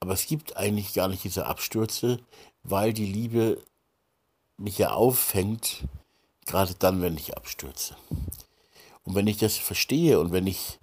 Aber 0.01 0.15
es 0.15 0.25
gibt 0.25 0.57
eigentlich 0.57 0.95
gar 0.95 1.09
nicht 1.09 1.25
diese 1.25 1.45
Abstürze, 1.45 2.21
weil 2.63 2.95
die 2.95 3.05
Liebe 3.05 3.63
mich 4.57 4.79
ja 4.79 4.93
auffängt, 4.93 5.83
gerade 6.47 6.75
dann, 6.75 7.03
wenn 7.03 7.19
ich 7.19 7.37
abstürze. 7.37 7.97
Und 9.05 9.15
wenn 9.15 9.27
ich 9.27 9.39
das 9.39 9.57
verstehe 9.57 10.21
und 10.21 10.33
wenn 10.33 10.47
ich 10.47 10.79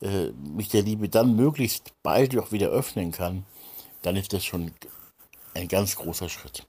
äh, 0.00 0.28
mich 0.32 0.68
der 0.68 0.82
Liebe 0.82 1.08
dann 1.08 1.36
möglichst 1.36 1.92
bald 2.02 2.36
auch 2.38 2.52
wieder 2.52 2.68
öffnen 2.68 3.12
kann, 3.12 3.44
dann 4.02 4.16
ist 4.16 4.32
das 4.32 4.44
schon 4.44 4.72
ein 5.54 5.68
ganz 5.68 5.96
großer 5.96 6.28
Schritt. 6.28 6.66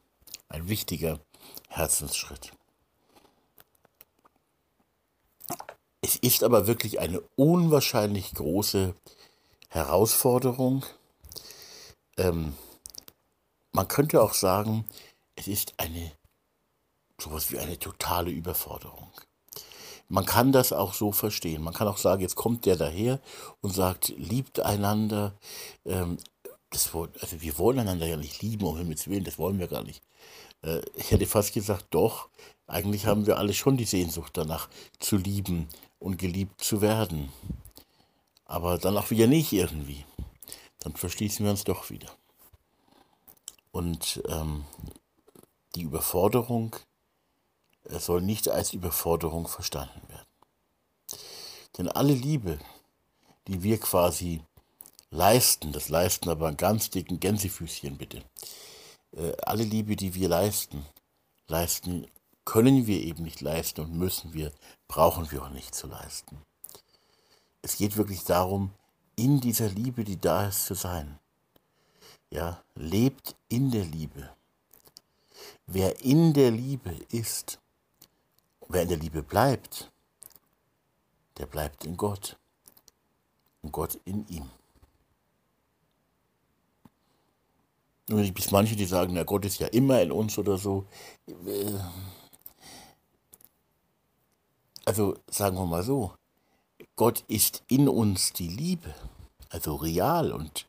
Ein 0.50 0.68
wichtiger 0.68 1.20
Herzensschritt. 1.70 2.52
Es 6.02 6.16
ist 6.16 6.44
aber 6.44 6.68
wirklich 6.68 7.00
eine 7.00 7.22
unwahrscheinlich 7.36 8.34
große 8.34 8.96
Herausforderung. 9.70 10.86
Ähm, 12.18 12.56
man 13.72 13.88
könnte 13.88 14.22
auch 14.22 14.34
sagen, 14.34 14.86
es 15.36 15.48
ist 15.48 15.74
eine 15.78 16.12
sowas 17.22 17.52
wie 17.52 17.60
eine 17.60 17.78
totale 17.78 18.32
Überforderung. 18.32 19.12
Man 20.12 20.26
kann 20.26 20.52
das 20.52 20.74
auch 20.74 20.94
so 20.94 21.14
verstehen. 21.14 21.64
Man 21.64 21.74
kann 21.74 21.88
auch 21.88 21.98
sagen, 21.98 22.22
jetzt 22.22 22.36
kommt 22.36 22.66
der 22.66 22.76
daher 22.76 23.22
und 23.62 23.74
sagt, 23.74 24.10
liebt 24.18 24.60
einander. 24.60 25.34
Ähm, 25.86 26.18
das, 26.70 26.94
also 26.94 27.42
wir 27.42 27.58
wollen 27.58 27.80
einander 27.80 28.06
ja 28.06 28.18
nicht 28.18 28.42
lieben, 28.42 28.66
um 28.66 28.76
Himmels 28.76 29.08
Willen, 29.08 29.24
das 29.24 29.40
wollen 29.40 29.58
wir 29.58 29.68
gar 29.68 29.84
nicht. 29.84 30.04
Äh, 30.64 30.82
ich 30.96 31.12
hätte 31.12 31.26
fast 31.28 31.54
gesagt, 31.54 31.86
doch, 31.92 32.28
eigentlich 32.68 33.06
haben 33.06 33.26
wir 33.26 33.38
alle 33.38 33.54
schon 33.54 33.78
die 33.78 33.86
Sehnsucht 33.86 34.36
danach, 34.36 34.68
zu 35.00 35.16
lieben 35.16 35.70
und 35.98 36.18
geliebt 36.18 36.62
zu 36.62 36.82
werden. 36.82 37.32
Aber 38.44 38.78
dann 38.78 38.98
auch 38.98 39.12
wieder 39.12 39.28
nicht 39.28 39.54
irgendwie. 39.54 40.04
Dann 40.80 40.94
verschließen 40.94 41.46
wir 41.46 41.52
uns 41.52 41.64
doch 41.64 41.90
wieder. 41.90 42.10
Und 43.72 44.22
ähm, 44.28 44.66
die 45.76 45.84
Überforderung 45.84 46.76
es 47.84 48.06
soll 48.06 48.22
nicht 48.22 48.50
als 48.50 48.74
Überforderung 48.74 49.48
verstanden 49.48 50.02
werden. 50.08 50.28
Denn 51.78 51.88
alle 51.88 52.14
Liebe, 52.14 52.60
die 53.48 53.64
wir 53.64 53.80
quasi 53.80 54.42
leisten, 55.10 55.72
das 55.72 55.90
leisten 55.90 56.30
aber 56.30 56.48
ein 56.48 56.58
ganz 56.58 56.90
dicken 56.90 57.20
Gänsefüßchen 57.20 57.98
bitte, 57.98 58.24
äh, 59.16 59.34
alle 59.44 59.64
Liebe, 59.64 59.96
die 59.96 60.14
wir 60.16 60.30
leisten, 60.30 60.86
leisten 61.48 62.08
können 62.46 62.88
wir 62.88 63.02
eben 63.02 63.24
nicht 63.24 63.42
leisten 63.42 63.82
und 63.82 63.94
müssen 63.94 64.34
wir, 64.34 64.52
brauchen 64.88 65.32
wir 65.32 65.44
auch 65.44 65.50
nicht 65.50 65.76
zu 65.76 65.88
leisten. 65.88 66.42
Es 67.62 67.78
geht 67.78 67.98
wirklich 67.98 68.24
darum, 68.24 68.72
in 69.16 69.40
dieser 69.40 69.70
Liebe, 69.70 70.04
die 70.04 70.20
da 70.20 70.48
ist, 70.48 70.66
zu 70.66 70.74
sein. 70.74 71.20
Ja, 72.32 72.64
lebt 72.76 73.36
in 73.50 73.72
der 73.72 73.86
Liebe. 73.86 74.30
Wer 75.68 76.02
in 76.02 76.34
der 76.34 76.50
Liebe 76.52 76.92
ist, 77.10 77.60
wer 78.74 78.84
in 78.84 78.90
der 78.90 78.98
Liebe 78.98 79.24
bleibt, 79.24 79.92
der 81.38 81.46
bleibt 81.46 81.86
in 81.86 81.98
Gott 81.98 82.38
und 83.62 83.72
Gott 83.72 84.00
in 84.06 84.28
ihm. 84.28 84.50
Es 88.08 88.26
gibt 88.26 88.52
manche, 88.52 88.76
die 88.76 88.86
sagen, 88.86 89.14
na 89.14 89.24
Gott 89.24 89.46
ist 89.46 89.60
ja 89.60 89.68
immer 89.68 90.02
in 90.02 90.12
uns 90.12 90.38
oder 90.38 90.58
so. 90.58 90.86
Also 94.86 95.18
sagen 95.30 95.56
wir 95.56 95.66
mal 95.66 95.84
so, 95.84 96.14
Gott 96.96 97.24
ist 97.28 97.64
in 97.68 97.88
uns 97.88 98.34
die 98.34 98.50
Liebe, 98.50 98.94
also 99.50 99.76
real 99.76 100.34
und 100.34 100.68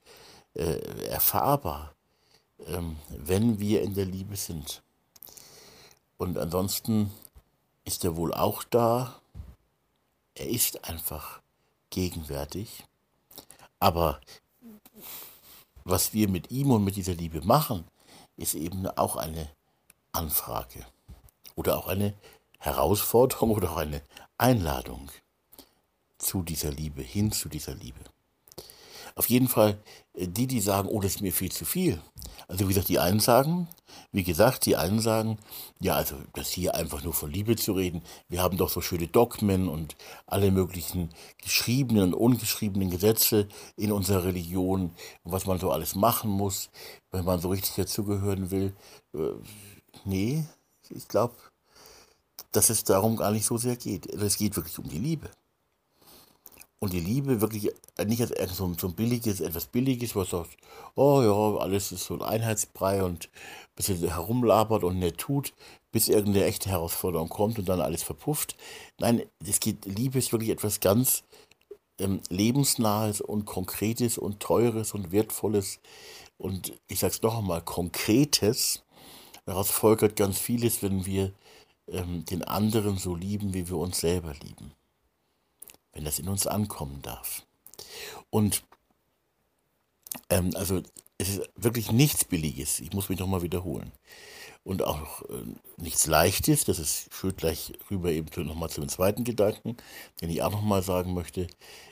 äh, 0.54 0.78
erfahrbar, 1.06 1.94
ähm, 2.66 2.96
wenn 3.08 3.58
wir 3.58 3.82
in 3.82 3.94
der 3.94 4.04
Liebe 4.04 4.36
sind. 4.36 4.82
Und 6.18 6.38
ansonsten 6.38 7.10
ist 7.84 8.04
er 8.04 8.16
wohl 8.16 8.32
auch 8.32 8.64
da. 8.64 9.20
Er 10.34 10.48
ist 10.48 10.84
einfach 10.84 11.40
gegenwärtig. 11.90 12.84
Aber 13.78 14.20
was 15.84 16.12
wir 16.12 16.28
mit 16.28 16.50
ihm 16.50 16.70
und 16.70 16.84
mit 16.84 16.96
dieser 16.96 17.14
Liebe 17.14 17.40
machen, 17.42 17.84
ist 18.36 18.54
eben 18.54 18.86
auch 18.86 19.16
eine 19.16 19.50
Anfrage 20.12 20.86
oder 21.54 21.78
auch 21.78 21.88
eine 21.88 22.14
Herausforderung 22.58 23.50
oder 23.56 23.72
auch 23.72 23.76
eine 23.78 24.02
Einladung 24.38 25.10
zu 26.18 26.42
dieser 26.42 26.70
Liebe, 26.70 27.02
hin 27.02 27.32
zu 27.32 27.48
dieser 27.48 27.74
Liebe. 27.74 28.00
Auf 29.14 29.28
jeden 29.28 29.48
Fall 29.48 29.78
äh, 30.14 30.28
die, 30.28 30.46
die 30.46 30.60
sagen, 30.60 30.88
oh, 30.88 31.00
das 31.00 31.16
ist 31.16 31.20
mir 31.20 31.32
viel 31.32 31.52
zu 31.52 31.64
viel. 31.64 32.00
Also 32.48 32.64
wie 32.64 32.68
gesagt, 32.68 32.88
die 32.88 32.98
einen 32.98 33.20
sagen, 33.20 33.68
wie 34.10 34.24
gesagt, 34.24 34.66
die 34.66 34.76
einen 34.76 35.00
sagen, 35.00 35.38
ja, 35.80 35.94
also 35.94 36.16
das 36.34 36.50
hier 36.50 36.74
einfach 36.74 37.02
nur 37.02 37.14
von 37.14 37.30
Liebe 37.30 37.56
zu 37.56 37.72
reden. 37.72 38.02
Wir 38.28 38.42
haben 38.42 38.56
doch 38.56 38.68
so 38.68 38.80
schöne 38.80 39.06
Dogmen 39.06 39.68
und 39.68 39.96
alle 40.26 40.50
möglichen 40.50 41.10
geschriebenen 41.38 42.12
und 42.12 42.14
ungeschriebenen 42.14 42.90
Gesetze 42.90 43.48
in 43.76 43.92
unserer 43.92 44.24
Religion, 44.24 44.90
was 45.24 45.46
man 45.46 45.58
so 45.58 45.70
alles 45.70 45.94
machen 45.94 46.30
muss, 46.30 46.70
wenn 47.10 47.24
man 47.24 47.40
so 47.40 47.48
richtig 47.48 47.74
dazugehören 47.76 48.50
will. 48.50 48.74
Äh, 49.14 49.30
nee, 50.04 50.44
ich 50.90 51.08
glaube, 51.08 51.34
dass 52.50 52.70
es 52.70 52.84
darum 52.84 53.16
gar 53.16 53.30
nicht 53.30 53.46
so 53.46 53.56
sehr 53.56 53.76
geht. 53.76 54.06
Es 54.06 54.36
geht 54.36 54.56
wirklich 54.56 54.78
um 54.78 54.88
die 54.88 54.98
Liebe 54.98 55.30
und 56.82 56.92
die 56.92 56.98
Liebe 56.98 57.40
wirklich 57.40 57.70
nicht 58.04 58.20
als 58.22 58.56
so, 58.56 58.74
so 58.76 58.88
ein 58.88 58.94
billiges, 58.94 59.40
etwas 59.40 59.66
Billiges, 59.66 60.16
was 60.16 60.30
sagt, 60.30 60.56
oh 60.96 61.22
ja, 61.22 61.60
alles 61.62 61.92
ist 61.92 62.06
so 62.06 62.14
ein 62.14 62.22
Einheitsbrei 62.22 63.04
und 63.04 63.26
ein 63.26 63.74
bisschen 63.76 64.08
herumlabert 64.08 64.82
und 64.82 64.98
nett 64.98 65.16
tut, 65.16 65.54
bis 65.92 66.08
irgendeine 66.08 66.44
echte 66.46 66.70
Herausforderung 66.70 67.28
kommt 67.28 67.60
und 67.60 67.68
dann 67.68 67.80
alles 67.80 68.02
verpufft. 68.02 68.56
Nein, 68.98 69.22
es 69.46 69.60
geht, 69.60 69.84
Liebe 69.84 70.18
ist 70.18 70.32
wirklich 70.32 70.50
etwas 70.50 70.80
ganz 70.80 71.22
ähm, 72.00 72.20
Lebensnahes 72.30 73.20
und 73.20 73.44
Konkretes 73.44 74.18
und 74.18 74.40
Teures 74.40 74.92
und 74.92 75.12
Wertvolles 75.12 75.78
und 76.36 76.72
ich 76.88 76.98
sage 76.98 77.12
es 77.12 77.22
noch 77.22 77.38
einmal, 77.38 77.62
Konkretes. 77.62 78.82
Daraus 79.44 79.70
folgert 79.70 80.16
ganz 80.16 80.40
vieles, 80.40 80.82
wenn 80.82 81.06
wir 81.06 81.32
ähm, 81.86 82.24
den 82.24 82.42
anderen 82.42 82.98
so 82.98 83.14
lieben, 83.14 83.54
wie 83.54 83.68
wir 83.68 83.76
uns 83.76 84.00
selber 84.00 84.34
lieben 84.42 84.72
wenn 85.92 86.04
das 86.04 86.18
in 86.18 86.28
uns 86.28 86.46
ankommen 86.46 87.00
darf. 87.02 87.46
Und 88.30 88.62
ähm, 90.30 90.50
also 90.54 90.82
es 91.18 91.28
ist 91.28 91.50
wirklich 91.56 91.92
nichts 91.92 92.24
Billiges, 92.24 92.80
ich 92.80 92.92
muss 92.92 93.08
mich 93.08 93.18
nochmal 93.18 93.42
wiederholen. 93.42 93.92
Und 94.64 94.82
auch 94.82 95.22
äh, 95.22 95.44
nichts 95.76 96.06
Leichtes, 96.06 96.64
das 96.64 96.78
ist, 96.78 97.12
führt 97.12 97.38
gleich 97.38 97.72
rüber 97.90 98.10
eben 98.10 98.28
nochmal 98.46 98.70
zu 98.70 98.80
dem 98.80 98.88
zweiten 98.88 99.24
Gedanken, 99.24 99.76
den 100.20 100.30
ich 100.30 100.42
auch 100.42 100.52
nochmal 100.52 100.82
sagen 100.82 101.14
möchte. 101.14 101.48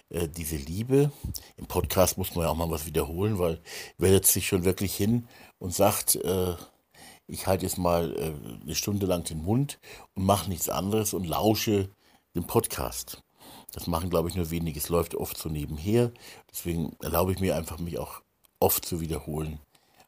Äh, 0.09 0.29
diese 0.29 0.57
Liebe, 0.57 1.11
im 1.57 1.67
Podcast 1.67 2.17
muss 2.17 2.35
man 2.35 2.45
ja 2.45 2.51
auch 2.51 2.57
mal 2.57 2.71
was 2.71 2.87
wiederholen, 2.87 3.39
weil 3.39 3.61
wer 3.99 4.11
setzt 4.11 4.33
sich 4.33 4.47
schon 4.47 4.65
wirklich 4.65 4.95
hin 4.95 5.27
und 5.59 5.75
sagt, 5.75 6.15
äh, 6.17 6.55
ich 7.27 7.47
halte 7.47 7.65
jetzt 7.65 7.79
mal 7.79 8.17
äh, 8.17 8.63
eine 8.63 8.75
Stunde 8.75 9.07
lang 9.07 9.25
den 9.25 9.43
Mund 9.43 9.79
und 10.15 10.25
mache 10.25 10.49
nichts 10.49 10.69
anderes 10.69 11.13
und 11.13 11.25
lausche 11.25 11.91
dem 12.35 12.47
Podcast. 12.47 13.23
Das 13.73 13.87
machen, 13.87 14.11
glaube 14.11 14.29
ich, 14.29 14.35
nur 14.35 14.51
wenige. 14.51 14.79
Es 14.79 14.89
läuft 14.89 15.15
oft 15.15 15.39
so 15.39 15.49
nebenher. 15.49 16.13
Deswegen 16.51 16.97
erlaube 17.01 17.33
ich 17.33 17.41
mir 17.41 17.57
einfach, 17.57 17.79
mich 17.79 17.99
auch 17.99 18.23
oft 18.59 18.85
zu 18.85 19.01
wiederholen 19.01 19.61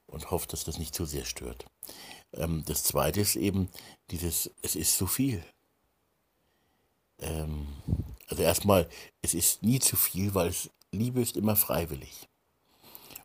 und 0.07 0.31
hoffe, 0.31 0.49
dass 0.49 0.65
das 0.65 0.79
nicht 0.79 0.95
zu 0.95 1.05
sehr 1.05 1.25
stört. 1.25 1.65
Ähm, 2.33 2.65
das 2.67 2.85
zweite 2.85 3.21
ist 3.21 3.37
eben 3.37 3.69
dieses, 4.11 4.51
es 4.63 4.77
ist 4.77 4.97
zu 4.97 5.07
viel. 5.07 5.43
Ähm, 7.21 7.67
also 8.29 8.43
erstmal, 8.43 8.89
es 9.23 9.35
ist 9.35 9.63
nie 9.63 9.79
zu 9.79 9.97
viel, 9.97 10.35
weil 10.35 10.49
es, 10.49 10.71
Liebe 10.91 11.21
ist 11.21 11.37
immer 11.37 11.57
freiwillig. 11.57 12.29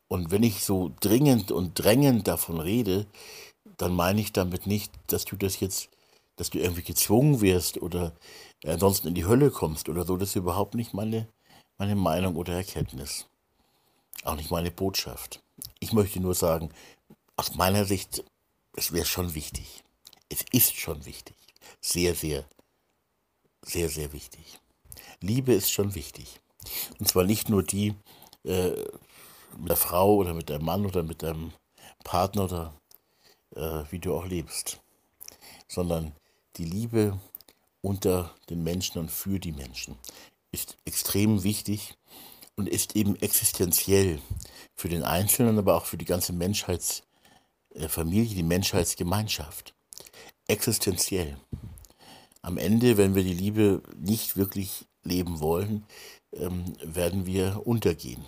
Und 0.08 0.32
wenn 0.32 0.44
ich 0.44 0.64
so 0.64 0.94
dringend 1.02 1.52
und 1.52 1.74
drängend 1.74 2.28
davon 2.28 2.60
rede, 2.60 3.08
dann 3.78 3.94
meine 3.94 4.22
ich 4.22 4.32
damit 4.32 4.66
nicht, 4.66 4.92
dass 5.08 5.26
du 5.26 5.36
das 5.36 5.60
jetzt, 5.60 5.90
dass 6.38 6.50
du 6.50 6.60
irgendwie 6.60 6.84
gezwungen 6.84 7.42
wirst 7.42 7.82
oder 7.82 8.14
ansonsten 8.66 9.10
in 9.10 9.16
die 9.16 9.26
Hölle 9.26 9.52
kommst 9.52 9.90
oder 9.90 10.06
so, 10.06 10.18
das 10.18 10.30
ist 10.30 10.36
überhaupt 10.36 10.76
nicht 10.76 10.94
meine, 10.94 11.28
meine 11.78 11.96
Meinung 11.96 12.36
oder 12.36 12.54
Erkenntnis. 12.54 13.28
Auch 14.24 14.36
nicht 14.36 14.52
meine 14.52 14.72
Botschaft. 14.72 15.42
Ich 15.80 15.94
möchte 15.94 16.20
nur 16.20 16.36
sagen, 16.36 16.70
aus 17.36 17.56
meiner 17.56 17.86
Sicht, 17.86 18.24
es 18.76 18.92
wäre 18.92 19.06
schon 19.06 19.36
wichtig. 19.36 19.84
Es 20.30 20.44
ist 20.52 20.76
schon 20.76 21.06
wichtig. 21.06 21.36
Sehr, 21.82 22.16
sehr, 22.16 22.46
sehr, 23.62 23.90
sehr 23.90 24.12
wichtig. 24.14 24.60
Liebe 25.22 25.54
ist 25.54 25.72
schon 25.72 25.96
wichtig. 25.96 26.40
Und 27.00 27.08
zwar 27.08 27.24
nicht 27.24 27.50
nur 27.50 27.64
die 27.64 27.94
äh, 28.44 28.72
mit 29.58 29.70
der 29.70 29.78
Frau 29.78 30.16
oder 30.16 30.34
mit 30.34 30.50
deinem 30.50 30.66
Mann 30.66 30.86
oder 30.86 31.04
mit 31.04 31.24
deinem 31.24 31.54
Partner 32.04 32.44
oder 32.46 32.74
äh, 33.56 33.84
wie 33.92 34.00
du 34.00 34.16
auch 34.16 34.26
lebst, 34.26 34.80
sondern 35.68 36.14
die 36.58 36.66
Liebe 36.66 37.20
unter 37.82 38.34
den 38.50 38.64
Menschen 38.64 39.00
und 39.00 39.12
für 39.12 39.40
die 39.40 39.52
Menschen 39.52 39.98
ist 40.52 40.78
extrem 40.86 41.44
wichtig 41.44 41.96
und 42.56 42.68
ist 42.68 42.96
eben 42.96 43.16
existenziell 43.18 44.20
für 44.76 44.90
den 44.90 45.04
Einzelnen, 45.04 45.58
aber 45.58 45.76
auch 45.76 45.86
für 45.86 45.98
die 45.98 46.06
ganze 46.06 46.34
Menschheitsfamilie, 46.34 48.36
die 48.36 48.44
Menschheitsgemeinschaft. 48.44 49.76
Existenziell. 50.48 51.38
Am 52.42 52.58
Ende, 52.58 52.98
wenn 52.98 53.16
wir 53.16 53.24
die 53.24 53.34
Liebe 53.34 53.84
nicht 53.98 54.38
wirklich 54.38 54.86
leben 55.04 55.40
wollen, 55.40 55.86
ähm, 56.34 56.74
werden 56.82 57.26
wir 57.26 57.62
untergehen. 57.66 58.26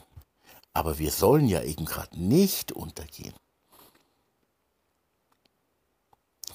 Aber 0.74 1.00
wir 1.00 1.12
sollen 1.12 1.48
ja 1.48 1.64
eben 1.64 1.86
gerade 1.86 2.22
nicht 2.22 2.72
untergehen. 2.72 3.34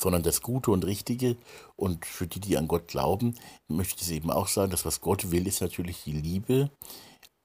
Sondern 0.05 0.23
das 0.23 0.43
Gute 0.43 0.71
und 0.71 0.85
Richtige. 0.85 1.37
Und 1.77 2.05
für 2.05 2.27
die, 2.27 2.39
die 2.39 2.59
an 2.59 2.69
Gott 2.69 2.89
glauben, 2.89 3.37
möchte 3.69 4.05
ich 4.05 4.11
eben 4.13 4.31
auch 4.31 4.49
sagen, 4.49 4.71
dass 4.71 4.85
was 4.85 5.01
Gott 5.01 5.31
will, 5.31 5.47
ist 5.47 5.63
natürlich 5.63 6.05
die 6.05 6.13
Liebe 6.13 6.71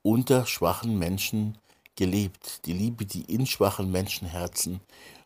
unter 0.01 0.45
schwachen 0.45 0.99
Menschen 0.99 1.57
gelebt. 1.95 2.65
Die 2.65 2.73
Liebe, 2.73 3.05
die 3.05 3.21
in 3.33 3.45
schwachen 3.45 3.91
Menschenherzen 3.91 4.81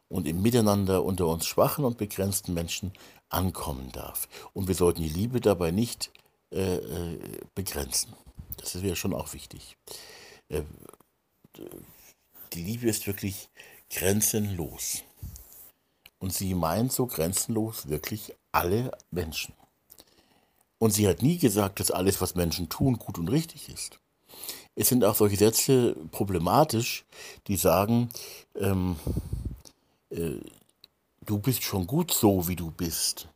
und 0.10 0.28
im 0.28 0.44
Miteinander 0.44 1.04
unter 1.04 1.26
uns 1.26 1.48
schwachen 1.48 1.86
und 1.86 1.98
begrenzten 1.98 2.54
Menschen 2.54 2.92
ankommen 3.30 3.92
darf. 3.92 4.30
Und 4.54 4.68
wir 4.68 4.76
sollten 4.76 5.02
die 5.02 5.10
Liebe 5.10 5.42
dabei 5.42 5.72
nicht 5.72 6.12
äh, 6.52 6.76
äh 6.76 7.20
begrenzen. 7.56 8.14
Das 8.58 8.80
wäre 8.84 8.96
schon 8.96 9.16
auch 9.16 9.34
wichtig. 9.34 9.76
Äh, 10.50 10.62
die 12.54 12.62
Liebe 12.62 12.88
ist 12.88 13.08
wirklich 13.08 13.50
grenzenlos. 13.90 15.04
Und 16.24 16.32
sie 16.32 16.54
meint 16.54 16.94
so 16.94 17.06
grenzenlos 17.06 17.90
wirklich 17.90 18.34
alle 18.54 18.92
Menschen. 19.12 19.54
Und 20.78 20.92
sie 20.92 21.06
hat 21.06 21.22
nie 21.22 21.38
gesagt, 21.38 21.82
dass 21.82 21.92
alles, 21.92 22.22
was 22.22 22.34
Menschen 22.34 22.70
tun, 22.70 22.98
gut 22.98 23.18
und 23.18 23.28
richtig 23.28 23.68
ist. 23.68 24.00
Es 24.74 24.88
sind 24.88 25.04
auch 25.04 25.16
solche 25.16 25.36
Sätze 25.36 25.98
problematisch, 26.12 27.04
die 27.48 27.58
sagen, 27.58 28.08
ähm, 28.56 28.96
äh, 30.12 30.36
du 31.26 31.40
bist 31.40 31.64
schon 31.64 31.88
gut 31.88 32.14
so, 32.14 32.48
wie 32.48 32.56
du 32.56 32.72
bist. 32.72 33.28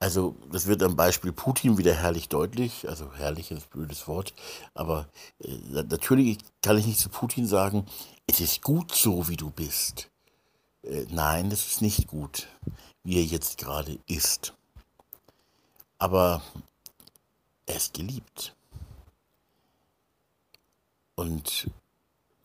Also, 0.00 0.36
das 0.52 0.66
wird 0.66 0.82
am 0.82 0.94
Beispiel 0.94 1.32
Putin 1.32 1.78
wieder 1.78 1.94
herrlich 1.94 2.28
deutlich. 2.28 2.86
Also, 2.86 3.14
herrlich 3.14 3.50
ist 3.50 3.62
ein 3.62 3.70
blödes 3.70 4.06
Wort. 4.08 4.34
Aber 4.74 5.08
äh, 5.42 5.56
natürlich 5.72 6.36
kann 6.60 6.76
ich 6.76 6.86
nicht 6.86 7.00
zu 7.00 7.08
Putin 7.08 7.46
sagen, 7.46 7.86
es 8.26 8.40
ist 8.40 8.60
gut 8.60 8.94
so, 8.94 9.26
wie 9.30 9.38
du 9.38 9.48
bist. 9.48 10.10
Äh, 10.82 11.06
nein, 11.10 11.50
das 11.50 11.66
ist 11.66 11.82
nicht 11.82 12.06
gut, 12.06 12.48
wie 13.02 13.18
er 13.18 13.24
jetzt 13.24 13.58
gerade 13.58 13.98
ist. 14.06 14.54
Aber 15.98 16.42
er 17.66 17.76
ist 17.76 17.94
geliebt. 17.94 18.54
Und 21.16 21.68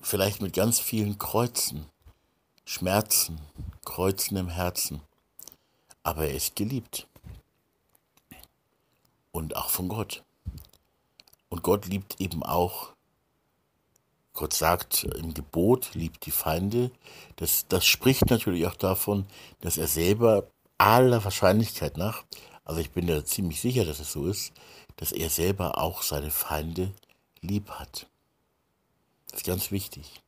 vielleicht 0.02 0.42
mit 0.42 0.54
ganz 0.54 0.80
vielen 0.80 1.20
Kreuzen, 1.20 1.86
Schmerzen, 2.66 3.40
Kreuzen 3.86 4.38
im 4.38 4.50
Herzen. 4.50 5.02
Aber 6.02 6.28
er 6.28 6.36
ist 6.36 6.56
geliebt. 6.56 7.08
Und 9.32 9.56
auch 9.56 9.70
von 9.70 9.90
Gott. 9.90 10.24
Und 11.50 11.62
Gott 11.62 11.86
liebt 11.86 12.20
eben 12.20 12.42
auch 12.42 12.93
Gott 14.34 14.54
sagt 14.54 15.04
im 15.04 15.34
Gebot, 15.34 15.94
liebt 15.94 16.26
die 16.26 16.32
Feinde. 16.32 16.92
Das, 17.36 17.68
das 17.68 17.86
spricht 17.86 18.30
natürlich 18.30 18.66
auch 18.66 18.76
davon, 18.76 19.26
dass 19.62 19.78
er 19.78 19.88
selber 19.88 20.48
aller 20.78 21.24
Wahrscheinlichkeit 21.24 21.98
nach, 21.98 22.24
also 22.66 22.82
ich 22.82 22.92
bin 22.92 23.08
da 23.08 23.24
ziemlich 23.24 23.62
sicher, 23.62 23.86
dass 23.86 24.00
es 24.00 24.12
so 24.12 24.28
ist, 24.28 24.54
dass 24.96 25.12
er 25.12 25.30
selber 25.30 25.78
auch 25.78 26.02
seine 26.02 26.32
Feinde 26.32 26.94
lieb 27.42 27.70
hat. 27.72 28.08
Das 29.30 29.42
ist 29.42 29.46
ganz 29.46 29.72
wichtig. 29.72 30.22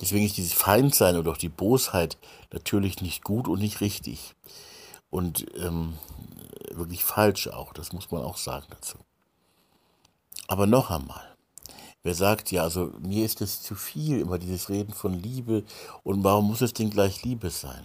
Deswegen 0.00 0.26
ist 0.26 0.36
dieses 0.36 0.52
Feindsein 0.52 1.16
oder 1.16 1.32
auch 1.32 1.36
die 1.36 1.48
Bosheit 1.48 2.18
natürlich 2.52 3.00
nicht 3.00 3.24
gut 3.24 3.48
und 3.48 3.60
nicht 3.60 3.80
richtig. 3.80 4.34
Und 5.10 5.46
ähm, 5.56 5.98
wirklich 6.70 7.04
falsch 7.04 7.48
auch, 7.48 7.72
das 7.72 7.92
muss 7.92 8.10
man 8.10 8.22
auch 8.22 8.36
sagen 8.36 8.66
dazu. 8.70 8.98
Aber 10.48 10.66
noch 10.66 10.90
einmal, 10.90 11.35
wer 12.06 12.14
sagt, 12.14 12.52
ja, 12.52 12.62
also 12.62 12.92
mir 13.00 13.24
ist 13.24 13.40
es 13.40 13.62
zu 13.62 13.74
viel, 13.74 14.20
immer 14.20 14.38
dieses 14.38 14.68
Reden 14.68 14.94
von 14.94 15.12
Liebe 15.12 15.64
und 16.04 16.22
warum 16.22 16.46
muss 16.46 16.60
es 16.60 16.72
denn 16.72 16.88
gleich 16.88 17.24
Liebe 17.24 17.50
sein? 17.50 17.84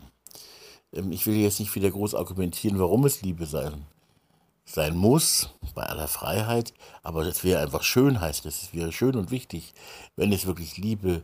Ähm, 0.93 1.11
ich 1.11 1.26
will 1.26 1.36
jetzt 1.36 1.59
nicht 1.59 1.74
wieder 1.74 1.89
groß 1.89 2.13
argumentieren, 2.13 2.78
warum 2.78 3.03
es 3.05 3.24
Liebe 3.24 3.47
sein, 3.47 3.88
sein 4.63 4.95
muss, 4.95 5.49
bei 5.74 5.82
aller 5.82 6.07
Freiheit, 6.07 6.72
aber 7.01 7.24
das 7.24 7.43
wäre 7.43 7.63
einfach 7.63 7.82
schön, 7.82 8.22
heißt 8.22 8.45
es, 8.45 8.61
es 8.61 8.74
wäre 8.76 8.91
schön 8.91 9.15
und 9.15 9.32
wichtig, 9.32 9.74
wenn 10.15 10.32
es 10.32 10.45
wirklich 10.45 10.78
Liebe 10.78 11.24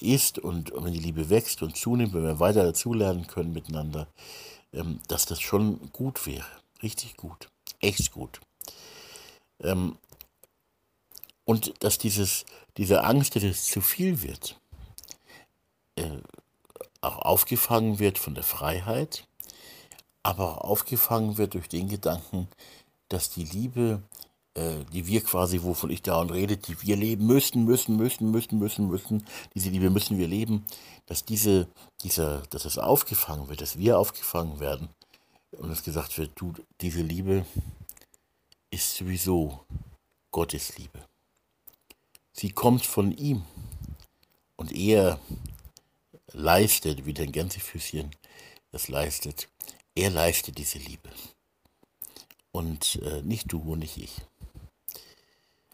ist 0.00 0.38
und 0.38 0.72
wenn 0.74 0.94
die 0.94 1.00
Liebe 1.00 1.28
wächst 1.28 1.60
und 1.60 1.76
zunimmt, 1.76 2.14
wenn 2.14 2.24
wir 2.24 2.40
weiter 2.40 2.62
dazulernen 2.62 3.26
können 3.26 3.52
miteinander, 3.52 4.08
ähm, 4.72 5.00
dass 5.06 5.26
das 5.26 5.42
schon 5.42 5.92
gut 5.92 6.26
wäre. 6.26 6.46
Richtig 6.82 7.18
gut. 7.18 7.48
Echt 7.80 8.10
gut. 8.10 8.40
Ähm, 9.60 9.96
und 11.44 11.74
dass 11.82 11.98
dieses, 11.98 12.44
diese 12.76 13.04
Angst, 13.04 13.36
dass 13.36 13.42
es 13.42 13.64
zu 13.66 13.80
viel 13.80 14.22
wird, 14.22 14.58
äh, 15.96 16.18
auch 17.00 17.18
aufgefangen 17.18 17.98
wird 17.98 18.18
von 18.18 18.34
der 18.34 18.44
Freiheit, 18.44 19.26
aber 20.22 20.64
auch 20.64 20.70
aufgefangen 20.70 21.36
wird 21.36 21.54
durch 21.54 21.68
den 21.68 21.88
Gedanken, 21.88 22.48
dass 23.08 23.30
die 23.30 23.44
Liebe, 23.44 24.02
äh, 24.54 24.84
die 24.92 25.06
wir 25.06 25.22
quasi, 25.22 25.62
wovon 25.62 25.90
ich 25.90 26.02
da 26.02 26.20
und 26.20 26.30
rede, 26.30 26.56
die 26.56 26.80
wir 26.82 26.96
leben 26.96 27.26
müssen, 27.26 27.64
müssen, 27.64 27.96
müssen, 27.96 28.30
müssen, 28.30 28.58
müssen, 28.58 28.88
müssen, 28.88 29.26
diese 29.54 29.70
Liebe 29.70 29.90
müssen 29.90 30.18
wir 30.18 30.28
leben, 30.28 30.64
dass 31.06 31.24
diese, 31.24 31.66
dieser, 32.04 32.42
dass 32.50 32.64
es 32.64 32.78
aufgefangen 32.78 33.48
wird, 33.48 33.60
dass 33.60 33.78
wir 33.78 33.98
aufgefangen 33.98 34.60
werden 34.60 34.88
und 35.52 35.70
es 35.70 35.82
gesagt 35.82 36.16
wird, 36.18 36.30
du, 36.36 36.54
diese 36.80 37.02
Liebe 37.02 37.44
ist 38.70 38.96
sowieso 38.96 39.60
Gottes 40.30 40.78
Liebe. 40.78 41.00
Sie 42.42 42.50
kommt 42.50 42.84
von 42.84 43.12
ihm 43.12 43.44
und 44.56 44.72
er 44.72 45.20
leistet, 46.32 47.06
wie 47.06 47.14
dein 47.14 47.30
Gänsefüßchen 47.30 48.10
das 48.72 48.88
leistet, 48.88 49.48
er 49.94 50.10
leistet 50.10 50.58
diese 50.58 50.78
Liebe. 50.78 51.08
Und 52.50 52.96
äh, 53.02 53.22
nicht 53.22 53.52
du 53.52 53.60
und 53.60 53.78
nicht 53.78 53.96
ich. 53.96 54.22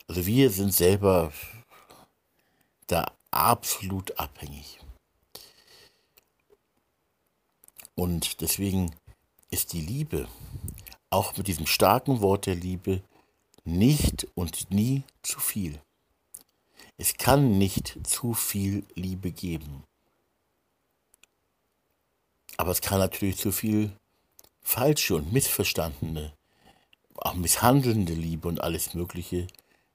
Also 0.09 0.27
wir 0.27 0.51
sind 0.51 0.75
selber 0.75 1.33
da 2.87 3.13
absolut 3.31 4.19
abhängig. 4.19 4.79
Und 7.95 8.43
deswegen 8.43 8.95
ist 9.49 9.73
die 9.73 9.81
Liebe, 9.81 10.29
auch 11.09 11.35
mit 11.39 11.47
diesem 11.47 11.67
starken 11.67 12.21
Wort 12.21 12.45
der 12.45 12.57
Liebe, 12.57 13.03
nicht 13.65 14.27
und 14.35 14.71
nie 14.71 15.05
zu 15.23 15.41
viel. 15.41 15.81
Es 17.01 17.15
kann 17.17 17.59
nicht 17.59 17.97
zu 18.03 18.35
viel 18.35 18.85
Liebe 18.95 19.31
geben. 19.31 19.85
Aber 22.57 22.73
es 22.73 22.81
kann 22.81 22.99
natürlich 22.99 23.37
zu 23.37 23.53
viel 23.53 23.93
falsche 24.63 25.15
und 25.15 25.33
missverstandene, 25.33 26.33
auch 27.15 27.35
misshandelnde 27.35 28.15
Liebe 28.15 28.49
und 28.49 28.61
alles 28.61 28.95
Mögliche 28.95 29.47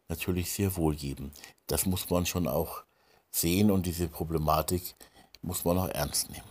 natürlich 0.08 0.54
sehr 0.54 0.78
wohl 0.78 0.95
geben. 0.95 1.34
Das 1.68 1.86
muss 1.86 2.10
man 2.10 2.26
schon 2.26 2.47
auch 2.47 2.84
sehen 3.32 3.70
und 3.70 3.86
diese 3.86 4.08
Problematik 4.08 4.95
muss 5.41 5.66
man 5.66 5.78
auch 5.78 5.89
ernst 5.89 6.30
nehmen. 6.30 6.47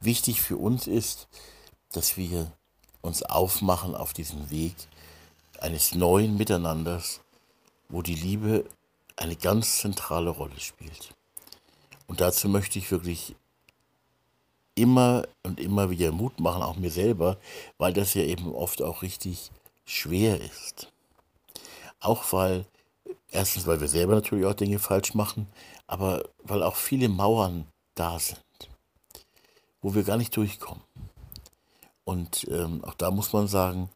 Wichtig 0.00 0.42
für 0.42 0.56
uns 0.56 0.88
ist, 0.88 1.28
dass 1.92 2.16
wir 2.16 2.52
uns 3.00 3.22
aufmachen 3.22 3.94
auf 3.94 4.12
diesen 4.12 4.50
Weg 4.50 4.74
eines 5.60 5.94
neuen 5.94 6.36
Miteinanders, 6.36 7.20
wo 7.90 8.02
die 8.02 8.14
Liebe 8.14 8.64
eine 9.16 9.36
ganz 9.36 9.78
zentrale 9.78 10.30
Rolle 10.30 10.58
spielt. 10.58 11.14
Und 12.06 12.20
dazu 12.20 12.48
möchte 12.48 12.78
ich 12.78 12.90
wirklich 12.90 13.36
immer 14.74 15.26
und 15.42 15.60
immer 15.60 15.90
wieder 15.90 16.10
Mut 16.10 16.40
machen, 16.40 16.62
auch 16.62 16.76
mir 16.76 16.90
selber, 16.90 17.36
weil 17.78 17.92
das 17.92 18.14
ja 18.14 18.22
eben 18.22 18.52
oft 18.54 18.82
auch 18.82 19.02
richtig 19.02 19.50
schwer 19.84 20.40
ist. 20.40 20.90
Auch 22.00 22.32
weil, 22.32 22.64
erstens, 23.30 23.66
weil 23.66 23.80
wir 23.80 23.88
selber 23.88 24.14
natürlich 24.14 24.46
auch 24.46 24.54
Dinge 24.54 24.78
falsch 24.78 25.14
machen, 25.14 25.46
aber 25.86 26.24
weil 26.42 26.62
auch 26.62 26.76
viele 26.76 27.08
Mauern 27.08 27.66
da 27.94 28.18
sind, 28.18 28.40
wo 29.82 29.94
wir 29.94 30.04
gar 30.04 30.16
nicht 30.16 30.34
durchkommen. 30.36 30.82
Und 32.04 32.46
ähm, 32.50 32.82
auch 32.84 32.94
da 32.94 33.10
muss 33.10 33.32
man 33.32 33.46
sagen, 33.46 33.90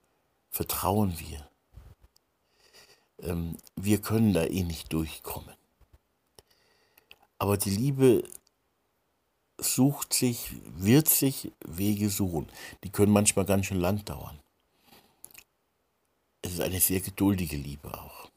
vertrauen 0.51 1.19
wir. 1.19 1.49
Ähm, 3.23 3.57
wir 3.77 4.01
können 4.01 4.33
da 4.33 4.45
eh 4.45 4.63
nicht 4.63 4.93
durchkommen. 4.93 5.55
Aber 7.39 7.57
die 7.57 7.71
Liebe 7.71 8.25
sucht 9.59 10.13
sich, 10.13 10.51
wird 10.77 11.09
sich 11.09 11.53
Wege 11.65 12.11
suchen. 12.11 12.49
Die 12.83 12.91
können 12.91 13.13
manchmal 13.13 13.45
ganz 13.45 13.67
schön 13.67 13.81
lang 13.81 14.05
dauern. 14.05 14.39
Es 16.43 16.53
ist 16.53 16.61
eine 16.61 16.81
sehr 16.81 17.01
geduldige 17.01 17.57
Liebe 17.57 17.93
auch. 17.93 18.29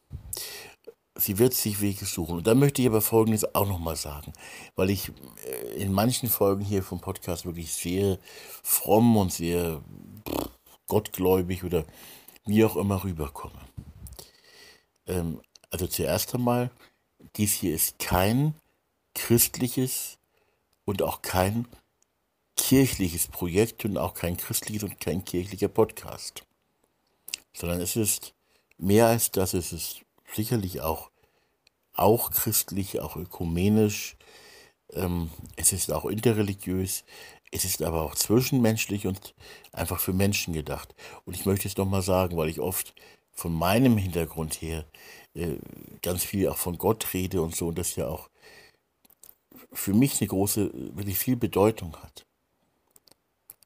Sie 1.15 1.39
wird 1.39 1.53
sich 1.53 1.81
Wege 1.81 2.05
suchen. 2.05 2.37
Und 2.37 2.47
da 2.47 2.53
möchte 2.53 2.81
ich 2.81 2.87
aber 2.87 3.01
Folgendes 3.01 3.55
auch 3.55 3.67
nochmal 3.67 3.95
sagen, 3.95 4.33
weil 4.75 4.91
ich 4.91 5.11
äh, 5.45 5.81
in 5.81 5.91
manchen 5.91 6.29
Folgen 6.29 6.63
hier 6.63 6.83
vom 6.83 7.01
Podcast 7.01 7.45
wirklich 7.45 7.73
sehr 7.73 8.19
fromm 8.63 9.17
und 9.17 9.33
sehr 9.33 9.81
gottgläubig 10.87 11.63
oder 11.63 11.85
wie 12.45 12.63
auch 12.63 12.77
immer 12.77 13.03
rüberkomme. 13.03 13.66
Ähm, 15.07 15.41
also 15.69 15.87
zuerst 15.87 16.33
einmal, 16.35 16.71
dies 17.35 17.53
hier 17.53 17.73
ist 17.73 17.99
kein 17.99 18.53
christliches 19.13 20.17
und 20.85 21.01
auch 21.01 21.21
kein 21.21 21.67
kirchliches 22.55 23.27
Projekt 23.27 23.85
und 23.85 23.97
auch 23.97 24.13
kein 24.13 24.37
christliches 24.37 24.83
und 24.83 24.99
kein 24.99 25.23
kirchlicher 25.25 25.67
Podcast, 25.67 26.43
sondern 27.53 27.81
es 27.81 27.95
ist 27.95 28.33
mehr 28.77 29.07
als 29.07 29.31
das, 29.31 29.53
es 29.53 29.73
ist 29.73 30.01
sicherlich 30.33 30.81
auch, 30.81 31.11
auch 31.93 32.31
christlich, 32.31 32.99
auch 32.99 33.15
ökumenisch, 33.15 34.17
ähm, 34.93 35.29
es 35.55 35.73
ist 35.73 35.91
auch 35.91 36.05
interreligiös, 36.05 37.03
es 37.51 37.65
ist 37.65 37.81
aber 37.81 38.01
auch 38.01 38.15
zwischenmenschlich 38.15 39.07
und 39.07 39.33
einfach 39.71 39.99
für 39.99 40.13
Menschen 40.13 40.53
gedacht. 40.53 40.93
Und 41.25 41.35
ich 41.35 41.45
möchte 41.45 41.67
es 41.67 41.77
nochmal 41.77 42.01
sagen, 42.01 42.35
weil 42.37 42.49
ich 42.49 42.59
oft 42.59 42.93
von 43.37 43.53
meinem 43.53 43.97
Hintergrund 43.97 44.55
her 44.55 44.85
äh, 45.35 45.57
ganz 46.01 46.23
viel 46.23 46.49
auch 46.49 46.57
von 46.57 46.77
Gott 46.77 47.13
rede 47.13 47.41
und 47.41 47.55
so 47.55 47.67
und 47.67 47.77
das 47.77 47.95
ja 47.95 48.07
auch 48.07 48.29
für 49.71 49.93
mich 49.93 50.19
eine 50.19 50.27
große, 50.27 50.71
wirklich 50.95 51.19
viel 51.19 51.35
Bedeutung 51.35 51.95
hat. 51.97 52.25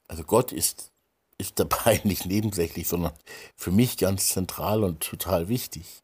Also 0.09 0.23
Gott 0.23 0.51
ist, 0.51 0.91
ist 1.37 1.57
dabei 1.57 2.01
nicht 2.03 2.25
nebensächlich, 2.25 2.87
sondern 2.87 3.13
für 3.55 3.71
mich 3.71 3.97
ganz 3.97 4.29
zentral 4.29 4.83
und 4.83 4.99
total 4.99 5.47
wichtig. 5.47 6.03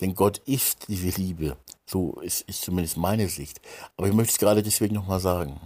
Denn 0.00 0.14
Gott 0.14 0.38
ist 0.46 0.88
diese 0.88 1.10
Liebe. 1.20 1.58
So 1.84 2.18
ist, 2.22 2.48
ist 2.48 2.62
zumindest 2.62 2.96
meine 2.96 3.28
Sicht. 3.28 3.60
Aber 3.98 4.08
ich 4.08 4.14
möchte 4.14 4.32
es 4.32 4.38
gerade 4.38 4.62
deswegen 4.62 4.94
nochmal 4.94 5.20
sagen. 5.20 5.60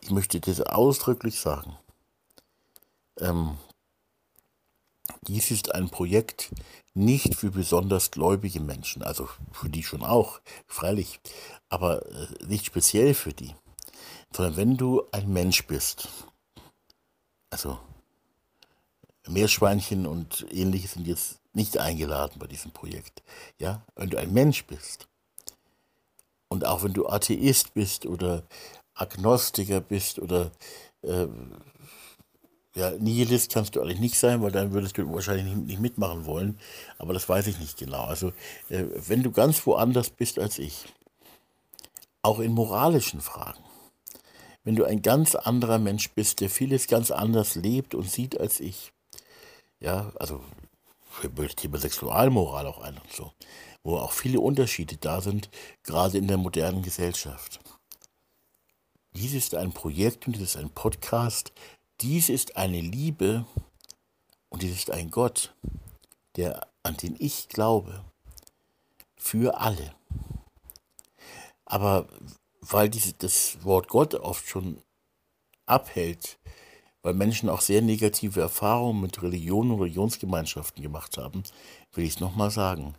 Ich 0.00 0.10
möchte 0.10 0.40
das 0.40 0.62
ausdrücklich 0.62 1.38
sagen. 1.38 1.76
Ähm, 3.18 3.58
dies 5.22 5.50
ist 5.50 5.74
ein 5.74 5.90
Projekt 5.90 6.50
nicht 6.94 7.34
für 7.34 7.50
besonders 7.50 8.10
gläubige 8.10 8.60
Menschen, 8.60 9.02
also 9.02 9.28
für 9.52 9.68
die 9.68 9.82
schon 9.82 10.02
auch, 10.02 10.40
freilich, 10.66 11.20
aber 11.68 12.06
äh, 12.06 12.46
nicht 12.46 12.66
speziell 12.66 13.14
für 13.14 13.32
die, 13.32 13.54
sondern 14.34 14.56
wenn 14.56 14.76
du 14.76 15.04
ein 15.12 15.32
Mensch 15.32 15.66
bist, 15.66 16.08
also 17.50 17.78
Meerschweinchen 19.28 20.06
und 20.06 20.46
ähnliches 20.50 20.92
sind 20.92 21.06
jetzt 21.06 21.40
nicht 21.52 21.78
eingeladen 21.78 22.38
bei 22.38 22.46
diesem 22.46 22.72
Projekt, 22.72 23.22
ja, 23.58 23.84
wenn 23.96 24.10
du 24.10 24.18
ein 24.18 24.32
Mensch 24.32 24.64
bist 24.66 25.08
und 26.48 26.64
auch 26.64 26.82
wenn 26.82 26.92
du 26.92 27.08
Atheist 27.08 27.74
bist 27.74 28.06
oder 28.06 28.44
Agnostiker 28.94 29.80
bist 29.80 30.18
oder 30.18 30.50
äh, 31.02 31.26
ja, 32.74 32.92
Nihilist 32.92 33.52
kannst 33.52 33.74
du 33.74 33.80
eigentlich 33.80 33.98
nicht 33.98 34.18
sein, 34.18 34.42
weil 34.42 34.52
dann 34.52 34.72
würdest 34.72 34.96
du 34.96 35.12
wahrscheinlich 35.12 35.54
nicht, 35.54 35.80
mitmachen 35.80 36.24
wollen. 36.24 36.58
Aber 36.98 37.12
das 37.12 37.28
weiß 37.28 37.48
ich 37.48 37.58
nicht 37.58 37.76
genau. 37.76 38.04
Also, 38.04 38.28
äh, 38.68 38.84
wenn 39.08 39.22
du 39.22 39.32
ganz 39.32 39.66
woanders 39.66 40.10
bist 40.10 40.38
als 40.38 40.58
ich, 40.58 40.84
auch 42.22 42.38
in 42.38 42.52
moralischen 42.52 43.20
Fragen, 43.20 43.62
wenn 44.62 44.76
du 44.76 44.84
ein 44.84 45.02
ganz 45.02 45.34
anderer 45.34 45.78
Mensch 45.78 46.10
bist, 46.10 46.40
der 46.40 46.50
vieles 46.50 46.86
ganz 46.86 47.10
anders 47.10 47.54
lebt 47.54 47.94
und 47.94 48.08
sieht 48.08 48.38
als 48.38 48.60
ich, 48.60 48.92
ja, 49.80 50.12
also 50.20 50.42
das 51.34 51.56
Thema 51.56 51.78
Sexualmoral 51.78 52.66
auch 52.66 52.80
ein 52.80 52.94
und 52.98 53.12
so, 53.12 53.32
wo 53.82 53.96
auch 53.96 54.12
viele 54.12 54.40
Unterschiede 54.40 54.96
da 54.96 55.20
sind, 55.20 55.50
gerade 55.82 56.18
in 56.18 56.28
der 56.28 56.36
modernen 56.36 56.82
Gesellschaft. 56.82 57.60
Dies 59.14 59.34
ist 59.34 59.54
ein 59.54 59.72
Projekt 59.72 60.26
und 60.26 60.36
dies 60.36 60.42
ist 60.42 60.56
ein 60.56 60.70
Podcast, 60.70 61.52
dies 62.00 62.28
ist 62.28 62.56
eine 62.56 62.80
Liebe 62.80 63.44
und 64.48 64.62
dies 64.62 64.72
ist 64.72 64.90
ein 64.90 65.10
Gott, 65.10 65.54
der, 66.36 66.66
an 66.82 66.96
den 66.96 67.16
ich 67.18 67.48
glaube, 67.48 68.04
für 69.16 69.58
alle. 69.58 69.94
Aber 71.64 72.08
weil 72.60 72.88
diese, 72.88 73.12
das 73.14 73.62
Wort 73.64 73.88
Gott 73.88 74.14
oft 74.14 74.46
schon 74.46 74.82
abhält, 75.66 76.38
weil 77.02 77.14
Menschen 77.14 77.48
auch 77.48 77.60
sehr 77.60 77.82
negative 77.82 78.40
Erfahrungen 78.40 79.00
mit 79.00 79.22
Religionen 79.22 79.72
und 79.72 79.80
Religionsgemeinschaften 79.80 80.82
gemacht 80.82 81.16
haben, 81.16 81.42
will 81.92 82.04
ich 82.04 82.14
es 82.14 82.20
nochmal 82.20 82.50
sagen. 82.50 82.94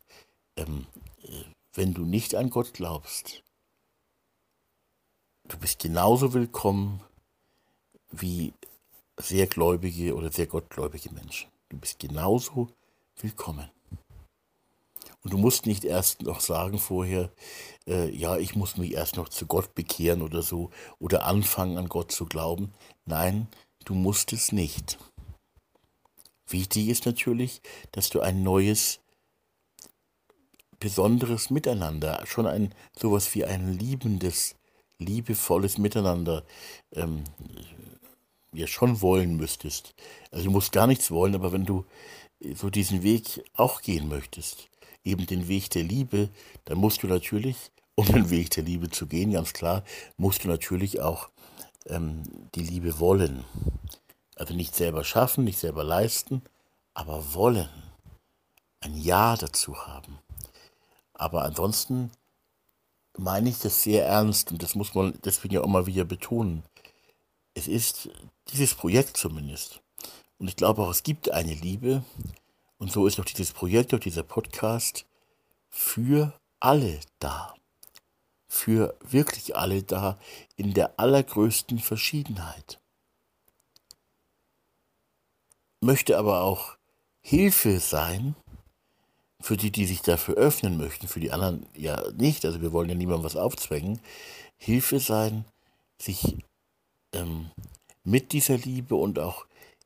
Ähm, 0.56 0.88
äh, 1.24 1.44
wenn 1.74 1.94
du 1.94 2.06
nicht 2.06 2.36
an 2.36 2.50
Gott 2.50 2.74
glaubst, 2.74 3.44
du 5.48 5.58
bist 5.58 5.80
genauso 5.80 6.34
willkommen 6.34 7.02
wie 8.10 8.54
sehr 9.22 9.48
gläubige 9.48 10.16
oder 10.16 10.32
sehr 10.32 10.48
gottgläubige 10.48 11.12
Menschen. 11.12 11.50
Du 11.70 11.78
bist 11.78 12.00
genauso 12.00 12.70
willkommen. 13.18 13.70
Und 15.24 15.34
du 15.34 15.38
musst 15.38 15.66
nicht 15.66 15.84
erst 15.84 16.24
noch 16.24 16.40
sagen 16.40 16.80
vorher, 16.80 17.32
äh, 17.88 18.10
ja, 18.10 18.38
ich 18.38 18.56
muss 18.56 18.78
mich 18.78 18.94
erst 18.94 19.18
noch 19.18 19.30
zu 19.30 19.46
Gott 19.46 19.76
bekehren 19.76 20.22
oder 20.22 20.42
so, 20.42 20.72
oder 21.00 21.26
anfangen 21.26 21.78
an 21.78 21.90
Gott 21.90 22.12
zu 22.12 22.26
glauben. 22.26 22.74
Nein, 23.06 23.48
du 23.86 23.94
musst 23.94 24.34
es 24.34 24.52
nicht. 24.52 24.98
Wichtig 26.48 26.90
ist 26.90 27.06
natürlich, 27.06 27.62
dass 27.92 28.10
du 28.10 28.20
ein 28.20 28.44
neues, 28.44 29.00
besonderes 30.80 31.52
Miteinander, 31.52 32.26
schon 32.26 32.48
ein 32.48 32.74
sowas 33.00 33.34
wie 33.36 33.46
ein 33.46 33.78
liebendes, 33.78 34.56
liebevolles 34.98 35.78
Miteinander 35.78 36.44
ähm, 36.94 37.24
ja 38.54 38.68
schon 38.68 39.02
wollen 39.02 39.38
müsstest. 39.38 39.94
Also 40.32 40.46
du 40.46 40.52
musst 40.52 40.72
gar 40.72 40.88
nichts 40.88 41.12
wollen, 41.12 41.36
aber 41.36 41.52
wenn 41.52 41.66
du 41.66 41.86
so 42.56 42.70
diesen 42.70 43.04
Weg 43.04 43.44
auch 43.56 43.82
gehen 43.82 44.08
möchtest, 44.10 44.68
eben 45.04 45.26
den 45.26 45.48
Weg 45.48 45.70
der 45.70 45.84
Liebe, 45.84 46.30
dann 46.66 46.78
musst 46.78 47.04
du 47.04 47.08
natürlich, 47.08 47.72
um 47.96 48.06
den 48.06 48.30
Weg 48.30 48.50
der 48.52 48.64
Liebe 48.64 48.90
zu 48.90 49.08
gehen, 49.08 49.32
ganz 49.32 49.54
klar, 49.54 49.84
musst 50.18 50.44
du 50.44 50.48
natürlich 50.48 51.02
auch 51.02 51.30
ähm, 51.86 52.24
die 52.56 52.64
Liebe 52.64 53.00
wollen. 53.00 53.46
Also 54.36 54.54
nicht 54.54 54.76
selber 54.76 55.04
schaffen, 55.04 55.44
nicht 55.44 55.60
selber 55.60 55.84
leisten, 55.84 56.42
aber 56.94 57.34
wollen. 57.34 57.70
Ein 58.80 58.98
Ja 58.98 59.38
dazu 59.38 59.78
haben. 59.86 60.18
Aber 61.14 61.44
ansonsten 61.44 62.10
meine 63.18 63.50
ich 63.50 63.60
das 63.60 63.84
sehr 63.84 64.08
ernst 64.08 64.52
und 64.52 64.64
das 64.64 64.74
muss 64.74 64.96
man 64.96 65.14
deswegen 65.24 65.54
ja 65.54 65.62
auch 65.62 65.68
mal 65.68 65.86
wieder 65.86 66.06
betonen 66.06 66.64
es 67.54 67.68
ist 67.68 68.10
dieses 68.52 68.76
Projekt 68.76 69.18
zumindest. 69.18 69.82
Und 70.38 70.48
ich 70.48 70.56
glaube 70.56 70.82
auch, 70.82 70.92
es 70.92 71.04
gibt 71.04 71.32
eine 71.32 71.54
Liebe. 71.54 72.04
Und 72.78 72.92
so 72.92 73.06
ist 73.06 73.20
auch 73.20 73.26
dieses 73.26 73.52
Projekt, 73.52 73.94
auch 73.94 74.00
dieser 74.00 74.24
Podcast 74.24 75.06
für 75.70 76.34
alle 76.60 77.00
da. 77.20 77.54
Für 78.48 78.98
wirklich 79.02 79.56
alle 79.56 79.84
da 79.84 80.18
in 80.56 80.74
der 80.74 81.00
allergrößten 81.00 81.80
Verschiedenheit. 81.80 82.80
Möchte 85.80 86.18
aber 86.18 86.42
auch 86.42 86.78
Hilfe 87.22 87.80
sein 87.80 88.36
für 89.40 89.58
die, 89.58 89.72
die 89.72 89.86
sich 89.86 90.02
dafür 90.02 90.36
öffnen 90.36 90.78
möchten, 90.78 91.08
für 91.08 91.20
die 91.20 91.32
anderen 91.32 91.66
ja 91.76 92.04
nicht. 92.12 92.46
Also 92.46 92.62
wir 92.62 92.72
wollen 92.72 92.90
ja 92.90 92.96
niemandem 92.96 93.26
was 93.26 93.36
aufzwängen. 93.36 94.00
Hilfe 94.58 95.00
sein, 95.00 95.46
sich 96.00 96.38
ähm, 97.14 97.50
mit 98.04 98.32
dieser 98.32 98.58
Liebe 98.58 98.96
und 98.96 99.20
auch 99.20 99.46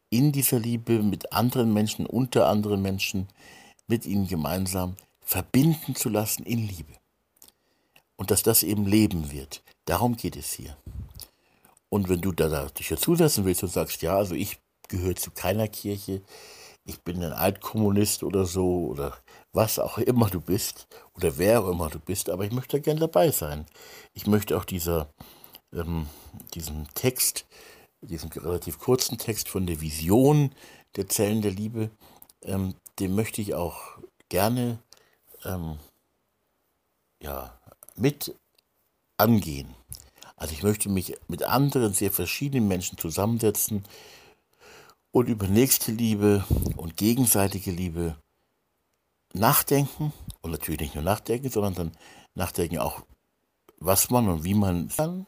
in 0.10 0.32
dieser 0.32 0.60
Liebe 0.60 1.02
mit 1.04 1.34
anderen 1.34 1.74
Menschen, 1.74 2.06
unter 2.06 2.48
anderen 2.48 2.82
Menschen, 2.82 3.28
mit 3.88 4.06
ihnen 4.06 4.28
gemeinsam 4.28 4.96
verbinden 5.22 5.96
zu 5.96 6.10
lassen 6.10 6.44
in 6.44 6.68
Liebe. 6.68 6.94
Und 8.16 8.32
dass 8.32 8.44
das 8.44 8.64
eben 8.64 8.86
Leben 8.86 9.32
wird. 9.32 9.62
Darum 9.86 10.16
geht 10.16 10.38
es 10.38 10.54
hier. 10.54 10.78
Und 11.90 12.10
wenn 12.10 12.22
du 12.22 12.32
da 12.32 12.68
dich 12.70 12.90
dazusetzen 12.90 13.46
willst 13.46 13.64
und 13.64 13.72
sagst, 13.72 14.02
ja, 14.02 14.16
also 14.16 14.36
ich 14.36 14.60
gehöre 14.88 15.16
zu 15.16 15.32
keiner 15.32 15.68
Kirche, 15.68 16.22
ich 16.86 17.02
bin 17.02 17.24
ein 17.24 17.34
Altkommunist 17.34 18.24
oder 18.24 18.46
so 18.46 18.88
oder 18.88 19.18
was 19.54 19.80
auch 19.80 19.98
immer 19.98 20.30
du 20.30 20.40
bist 20.40 20.88
oder 21.16 21.38
wer 21.38 21.62
auch 21.62 21.70
immer 21.70 21.90
du 21.90 22.00
bist, 22.00 22.30
aber 22.30 22.46
ich 22.46 22.52
möchte 22.52 22.80
gerne 22.80 23.00
dabei 23.00 23.32
sein. 23.32 23.66
Ich 24.14 24.28
möchte 24.28 24.56
auch 24.58 24.66
dieser 24.66 25.10
ähm, 25.74 26.08
diesem 26.54 26.88
Text, 26.94 27.46
diesem 28.08 28.30
relativ 28.30 28.80
kurzen 28.80 29.18
Text 29.18 29.50
von 29.50 29.66
der 29.66 29.82
Vision 29.82 30.52
der 30.96 31.08
Zellen 31.08 31.42
der 31.42 31.52
Liebe, 31.52 31.90
ähm, 32.42 32.76
dem 33.00 33.16
möchte 33.16 33.42
ich 33.42 33.54
auch 33.54 33.98
gerne 34.30 34.80
ähm, 35.44 35.78
ja, 37.22 37.60
mit 37.96 38.36
angehen. 39.18 39.74
Also 40.36 40.54
ich 40.54 40.64
möchte 40.64 40.90
mich 40.90 41.16
mit 41.28 41.44
anderen 41.44 41.94
sehr 41.94 42.12
verschiedenen 42.12 42.68
Menschen 42.68 42.98
zusammensetzen 42.98 43.84
und 45.12 45.30
über 45.30 45.48
nächste 45.48 45.92
Liebe 45.92 46.44
und 46.76 46.98
gegenseitige 46.98 47.72
Liebe 47.72 48.18
nachdenken 49.34 50.12
und 50.42 50.52
natürlich 50.52 50.82
nicht 50.82 50.96
nur 50.96 51.04
nachdenken, 51.04 51.50
sondern 51.50 51.74
dann 51.76 51.92
nachdenken 52.34 52.80
auch, 52.80 53.02
was 53.80 54.10
man 54.10 54.28
und 54.28 54.44
wie 54.44 54.54
man 54.54 54.90
kann 54.90 55.26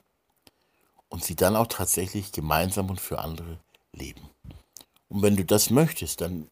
und 1.09 1.23
sie 1.23 1.35
dann 1.35 1.55
auch 1.55 1.67
tatsächlich 1.67 2.31
gemeinsam 2.31 2.89
und 2.89 2.99
für 2.99 3.19
andere 3.19 3.59
leben. 3.93 4.29
Und 5.09 5.21
wenn 5.21 5.35
du 5.35 5.45
das 5.45 5.69
möchtest, 5.69 6.21
dann, 6.21 6.49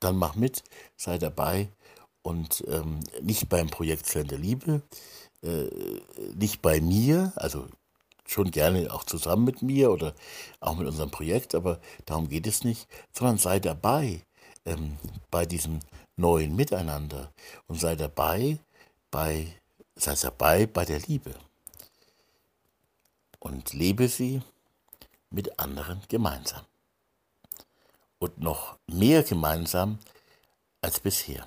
dann 0.00 0.16
mach 0.16 0.34
mit, 0.34 0.62
sei 0.96 1.18
dabei 1.18 1.68
und 2.22 2.64
ähm, 2.68 3.00
nicht 3.22 3.48
beim 3.48 3.68
Projekt 3.68 4.06
Zellen 4.06 4.28
der 4.28 4.38
Liebe, 4.38 4.82
äh, 5.42 5.68
nicht 6.34 6.62
bei 6.62 6.80
mir, 6.80 7.32
also 7.36 7.66
schon 8.26 8.50
gerne 8.50 8.92
auch 8.92 9.04
zusammen 9.04 9.44
mit 9.44 9.62
mir 9.62 9.90
oder 9.90 10.14
auch 10.60 10.76
mit 10.76 10.86
unserem 10.86 11.10
Projekt, 11.10 11.54
aber 11.54 11.80
darum 12.06 12.28
geht 12.28 12.46
es 12.46 12.64
nicht, 12.64 12.88
sondern 13.12 13.38
sei 13.38 13.60
dabei 13.60 14.22
ähm, 14.64 14.96
bei 15.30 15.44
diesem 15.44 15.80
neuen 16.16 16.56
Miteinander 16.56 17.32
und 17.66 17.80
sei 17.80 17.96
dabei 17.96 18.58
bei, 19.10 19.46
sei 19.94 20.14
dabei 20.14 20.66
bei 20.66 20.84
der 20.84 21.00
Liebe 21.00 21.34
und 23.44 23.74
lebe 23.74 24.08
sie 24.08 24.40
mit 25.30 25.58
anderen 25.58 26.00
gemeinsam. 26.08 26.64
Und 28.18 28.38
noch 28.38 28.78
mehr 28.86 29.22
gemeinsam 29.22 29.98
als 30.80 30.98
bisher. 30.98 31.46